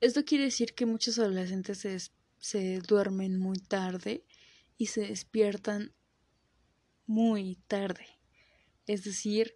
Esto 0.00 0.24
quiere 0.24 0.44
decir 0.44 0.72
que 0.72 0.86
muchos 0.86 1.18
adolescentes 1.18 1.76
se, 1.76 1.98
se 2.38 2.78
duermen 2.80 3.38
muy 3.38 3.58
tarde 3.58 4.24
y 4.78 4.86
se 4.86 5.02
despiertan 5.02 5.92
muy 7.04 7.56
tarde. 7.66 8.06
Es 8.86 9.04
decir, 9.04 9.54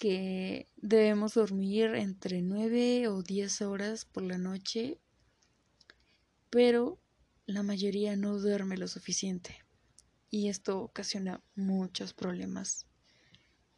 que 0.00 0.66
debemos 0.78 1.34
dormir 1.34 1.94
entre 1.94 2.40
9 2.40 3.08
o 3.08 3.22
10 3.22 3.60
horas 3.60 4.06
por 4.06 4.22
la 4.22 4.38
noche, 4.38 4.98
pero 6.48 6.98
la 7.44 7.62
mayoría 7.62 8.16
no 8.16 8.38
duerme 8.38 8.78
lo 8.78 8.88
suficiente 8.88 9.62
y 10.30 10.48
esto 10.48 10.80
ocasiona 10.80 11.42
muchos 11.54 12.14
problemas. 12.14 12.86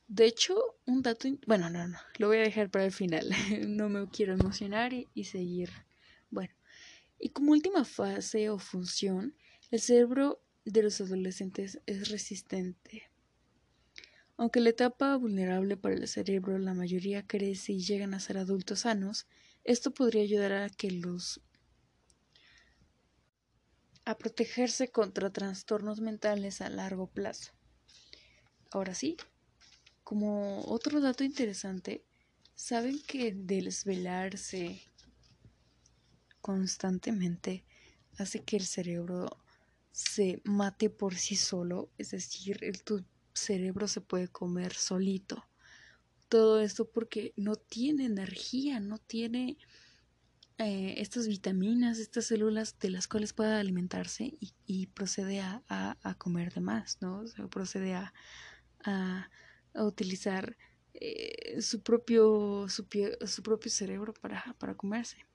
De 0.06 0.26
hecho, 0.26 0.54
un 0.86 1.02
dato... 1.02 1.28
Bueno, 1.48 1.68
no, 1.70 1.88
no, 1.88 1.98
lo 2.18 2.28
voy 2.28 2.36
a 2.36 2.42
dejar 2.42 2.70
para 2.70 2.84
el 2.84 2.92
final. 2.92 3.28
no 3.66 3.88
me 3.88 4.08
quiero 4.08 4.34
emocionar 4.34 4.92
y, 4.92 5.08
y 5.14 5.24
seguir. 5.24 5.70
Bueno, 6.30 6.54
y 7.18 7.30
como 7.30 7.50
última 7.50 7.84
fase 7.84 8.48
o 8.48 8.60
función, 8.60 9.34
el 9.72 9.80
cerebro 9.80 10.40
de 10.64 10.84
los 10.84 11.00
adolescentes 11.00 11.80
es 11.86 12.10
resistente 12.10 13.10
aunque 14.42 14.58
la 14.58 14.70
etapa 14.70 15.16
vulnerable 15.16 15.76
para 15.76 15.94
el 15.94 16.08
cerebro 16.08 16.58
la 16.58 16.74
mayoría 16.74 17.24
crece 17.24 17.74
y 17.74 17.84
llegan 17.84 18.12
a 18.12 18.18
ser 18.18 18.38
adultos 18.38 18.80
sanos, 18.80 19.28
esto 19.62 19.94
podría 19.94 20.24
ayudar 20.24 20.52
a 20.52 20.68
que 20.68 20.90
los 20.90 21.40
a 24.04 24.18
protegerse 24.18 24.88
contra 24.88 25.32
trastornos 25.32 26.00
mentales 26.00 26.60
a 26.60 26.68
largo 26.70 27.06
plazo. 27.06 27.52
Ahora 28.72 28.94
sí, 28.94 29.16
como 30.02 30.62
otro 30.62 31.00
dato 31.00 31.22
interesante, 31.22 32.04
¿saben 32.56 33.00
que 33.06 33.32
desvelarse 33.32 34.82
constantemente 36.40 37.64
hace 38.18 38.42
que 38.42 38.56
el 38.56 38.66
cerebro 38.66 39.40
se 39.92 40.42
mate 40.42 40.90
por 40.90 41.14
sí 41.14 41.36
solo? 41.36 41.92
Es 41.96 42.10
decir, 42.10 42.58
el, 42.64 42.82
tu 42.82 43.04
cerebro 43.34 43.88
se 43.88 44.00
puede 44.00 44.28
comer 44.28 44.74
solito. 44.74 45.44
Todo 46.28 46.60
esto 46.60 46.88
porque 46.88 47.34
no 47.36 47.56
tiene 47.56 48.06
energía, 48.06 48.80
no 48.80 48.98
tiene 48.98 49.58
eh, 50.58 50.94
estas 50.98 51.26
vitaminas, 51.26 51.98
estas 51.98 52.26
células 52.26 52.78
de 52.78 52.90
las 52.90 53.08
cuales 53.08 53.32
pueda 53.32 53.58
alimentarse 53.58 54.34
y, 54.66 54.86
procede 54.88 55.40
a, 55.40 56.16
comer 56.18 56.52
de 56.52 56.60
más, 56.60 56.98
¿no? 57.00 57.24
procede 57.50 57.94
a, 57.94 58.14
a, 58.84 59.28
utilizar 59.74 60.56
eh, 60.94 61.60
su, 61.60 61.82
propio, 61.82 62.66
su, 62.68 62.86
su, 63.26 63.42
propio 63.42 63.70
cerebro 63.70 64.14
para, 64.14 64.54
para 64.58 64.74
comerse. 64.74 65.26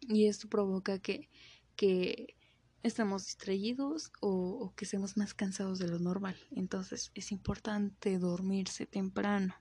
Y 0.00 0.26
esto 0.26 0.48
provoca 0.48 0.98
que, 0.98 1.28
que 1.74 2.37
estamos 2.82 3.26
distraídos 3.26 4.12
o, 4.20 4.72
que 4.76 4.84
estemos 4.84 5.16
más 5.16 5.34
cansados 5.34 5.78
de 5.78 5.88
lo 5.88 5.98
normal. 5.98 6.36
Entonces 6.50 7.10
es 7.14 7.32
importante 7.32 8.18
dormirse 8.18 8.86
temprano. 8.86 9.54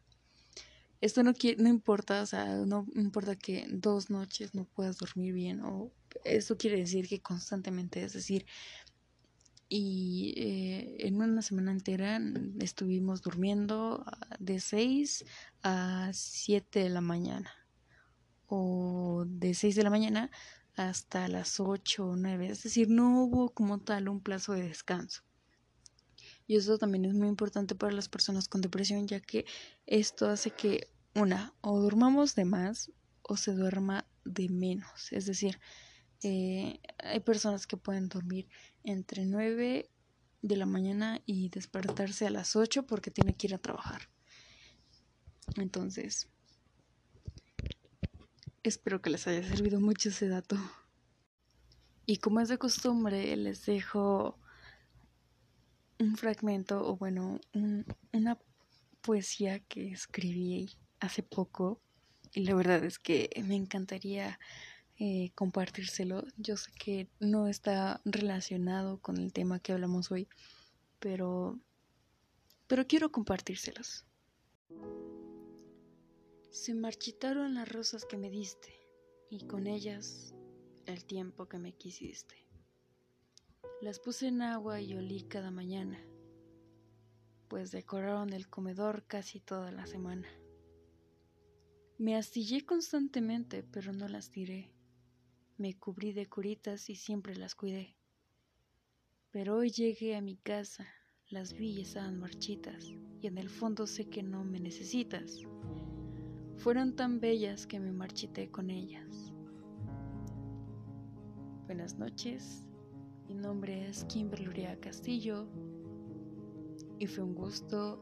Esto 1.00 1.22
no, 1.22 1.34
no 1.58 1.70
importa, 1.70 2.22
o 2.24 2.26
sea, 2.26 2.56
no 2.66 2.88
importa 2.96 3.36
que 3.36 3.68
dos 3.70 4.10
noches 4.10 4.56
no 4.56 4.66
puedas 4.66 4.98
dormir 4.98 5.34
bien 5.34 5.62
o 5.62 5.92
esto 6.24 6.58
quiere 6.58 6.78
decir 6.78 7.08
que 7.08 7.22
constantemente, 7.22 8.04
es 8.04 8.14
decir, 8.14 8.46
y 9.70 10.34
eh, 10.38 11.08
en 11.08 11.22
una 11.22 11.42
semana 11.42 11.72
entera 11.72 12.22
estuvimos 12.60 13.22
durmiendo 13.22 14.06
de 14.40 14.60
6 14.60 15.26
a 15.62 16.10
7 16.14 16.80
de 16.80 16.90
la 16.90 17.02
mañana 17.02 17.52
o 18.48 19.26
de 19.28 19.54
6 19.54 19.76
de 19.76 19.84
la 19.84 19.90
mañana 19.90 20.32
hasta 20.78 21.28
las 21.28 21.60
8 21.60 22.06
o 22.08 22.16
9, 22.16 22.48
es 22.48 22.64
decir, 22.64 22.90
no 22.90 23.22
hubo 23.24 23.50
como 23.50 23.80
tal 23.80 24.08
un 24.08 24.22
plazo 24.22 24.54
de 24.54 24.64
descanso. 24.64 25.24
Y 26.48 26.56
eso 26.56 26.78
también 26.78 27.04
es 27.06 27.14
muy 27.14 27.28
importante 27.28 27.76
para 27.76 27.94
las 27.94 28.08
personas 28.08 28.48
con 28.48 28.62
depresión, 28.62 29.08
ya 29.08 29.20
que 29.20 29.46
esto 29.86 30.30
hace 30.30 30.52
que, 30.52 30.90
una, 31.14 31.54
o 31.62 31.80
durmamos 31.82 32.36
de 32.36 32.46
más 32.46 32.92
o 33.22 33.36
se 33.36 33.52
duerma 33.54 34.06
de 34.24 34.48
menos. 34.50 35.12
Es 35.12 35.26
decir, 35.26 35.60
Eh, 36.24 36.80
hay 36.98 37.20
personas 37.20 37.68
que 37.68 37.78
pueden 37.78 38.10
dormir 38.10 38.48
entre 38.84 39.24
9 39.26 39.92
de 40.42 40.56
la 40.58 40.66
mañana 40.66 41.22
y 41.28 41.50
despertarse 41.50 42.26
a 42.26 42.32
las 42.32 42.56
8 42.56 42.88
porque 42.88 43.12
tiene 43.12 43.36
que 43.36 43.48
ir 43.48 43.54
a 43.54 43.60
trabajar. 43.60 44.10
Entonces, 45.58 46.28
espero 48.68 49.02
que 49.02 49.10
les 49.10 49.28
haya 49.28 49.44
servido 49.44 49.80
mucho 49.80 50.10
ese 50.10 50.28
dato. 50.28 50.58
Y 52.06 52.18
como 52.18 52.40
es 52.40 52.50
de 52.50 52.58
costumbre, 52.58 53.36
les 53.36 53.66
dejo 53.66 54.38
un 56.00 56.16
fragmento, 56.16 56.88
o 56.88 56.96
bueno, 56.96 57.40
una 58.14 58.38
poesía 59.02 59.60
que 59.60 59.92
escribí 59.92 60.78
hace 61.00 61.24
poco. 61.24 61.82
Y 62.34 62.44
la 62.44 62.56
verdad 62.56 62.84
es 62.84 63.00
que 63.00 63.30
me 63.44 63.56
encantaría 63.56 64.40
eh, 65.00 65.32
compartírselo. 65.36 66.24
Yo 66.38 66.58
sé 66.58 66.72
que 66.72 67.10
no 67.20 67.48
está 67.48 68.02
relacionado 68.06 69.00
con 69.00 69.18
el 69.18 69.34
tema 69.34 69.60
que 69.60 69.74
hablamos 69.74 70.12
hoy, 70.12 70.28
pero, 71.00 71.60
pero 72.68 72.86
quiero 72.88 73.12
compartírselos. 73.12 74.06
Se 76.58 76.74
marchitaron 76.74 77.54
las 77.54 77.72
rosas 77.72 78.04
que 78.04 78.18
me 78.18 78.32
diste 78.32 78.74
y 79.30 79.46
con 79.46 79.68
ellas 79.68 80.34
el 80.88 81.06
tiempo 81.06 81.48
que 81.48 81.60
me 81.60 81.74
quisiste. 81.74 82.48
Las 83.80 84.00
puse 84.00 84.28
en 84.30 84.42
agua 84.42 84.82
y 84.82 84.96
olí 84.96 85.22
cada 85.22 85.52
mañana, 85.52 86.04
pues 87.48 87.70
decoraron 87.70 88.34
el 88.34 88.50
comedor 88.50 89.06
casi 89.06 89.40
toda 89.40 89.72
la 89.72 89.86
semana. 89.86 90.28
Me 92.00 92.16
astillé 92.16 92.66
constantemente, 92.66 93.62
pero 93.62 93.94
no 93.94 94.08
las 94.08 94.32
tiré. 94.32 94.74
Me 95.58 95.78
cubrí 95.78 96.12
de 96.12 96.26
curitas 96.26 96.90
y 96.90 96.96
siempre 96.96 97.36
las 97.36 97.54
cuidé. 97.54 97.96
Pero 99.30 99.58
hoy 99.58 99.70
llegué 99.70 100.16
a 100.16 100.22
mi 100.22 100.38
casa, 100.38 100.88
las 101.30 101.54
vi 101.54 101.78
y 101.78 101.82
estaban 101.82 102.18
marchitas, 102.18 102.84
y 103.22 103.28
en 103.28 103.38
el 103.38 103.50
fondo 103.50 103.86
sé 103.86 104.10
que 104.10 104.24
no 104.24 104.44
me 104.44 104.60
necesitas. 104.60 105.44
Fueron 106.58 106.96
tan 106.96 107.20
bellas 107.20 107.68
que 107.68 107.80
me 107.80 107.92
marchité 107.92 108.50
con 108.50 108.72
ellas. 108.72 109.32
Buenas 111.68 112.00
noches, 112.00 112.66
mi 113.28 113.36
nombre 113.36 113.88
es 113.88 114.06
Kimberly 114.06 114.66
Castillo 114.82 115.48
y 116.98 117.06
fue 117.06 117.24
un 117.24 117.36
gusto 117.36 118.02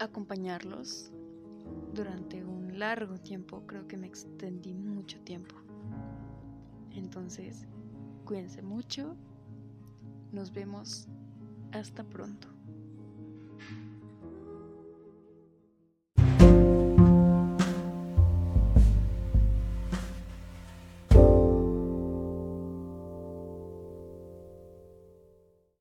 acompañarlos 0.00 1.12
durante 1.92 2.42
un 2.42 2.78
largo 2.78 3.18
tiempo, 3.18 3.66
creo 3.66 3.86
que 3.86 3.98
me 3.98 4.06
extendí 4.06 4.72
mucho 4.72 5.20
tiempo. 5.20 5.56
Entonces, 6.92 7.66
cuídense 8.24 8.62
mucho, 8.62 9.14
nos 10.32 10.52
vemos, 10.52 11.06
hasta 11.72 12.02
pronto. 12.02 12.48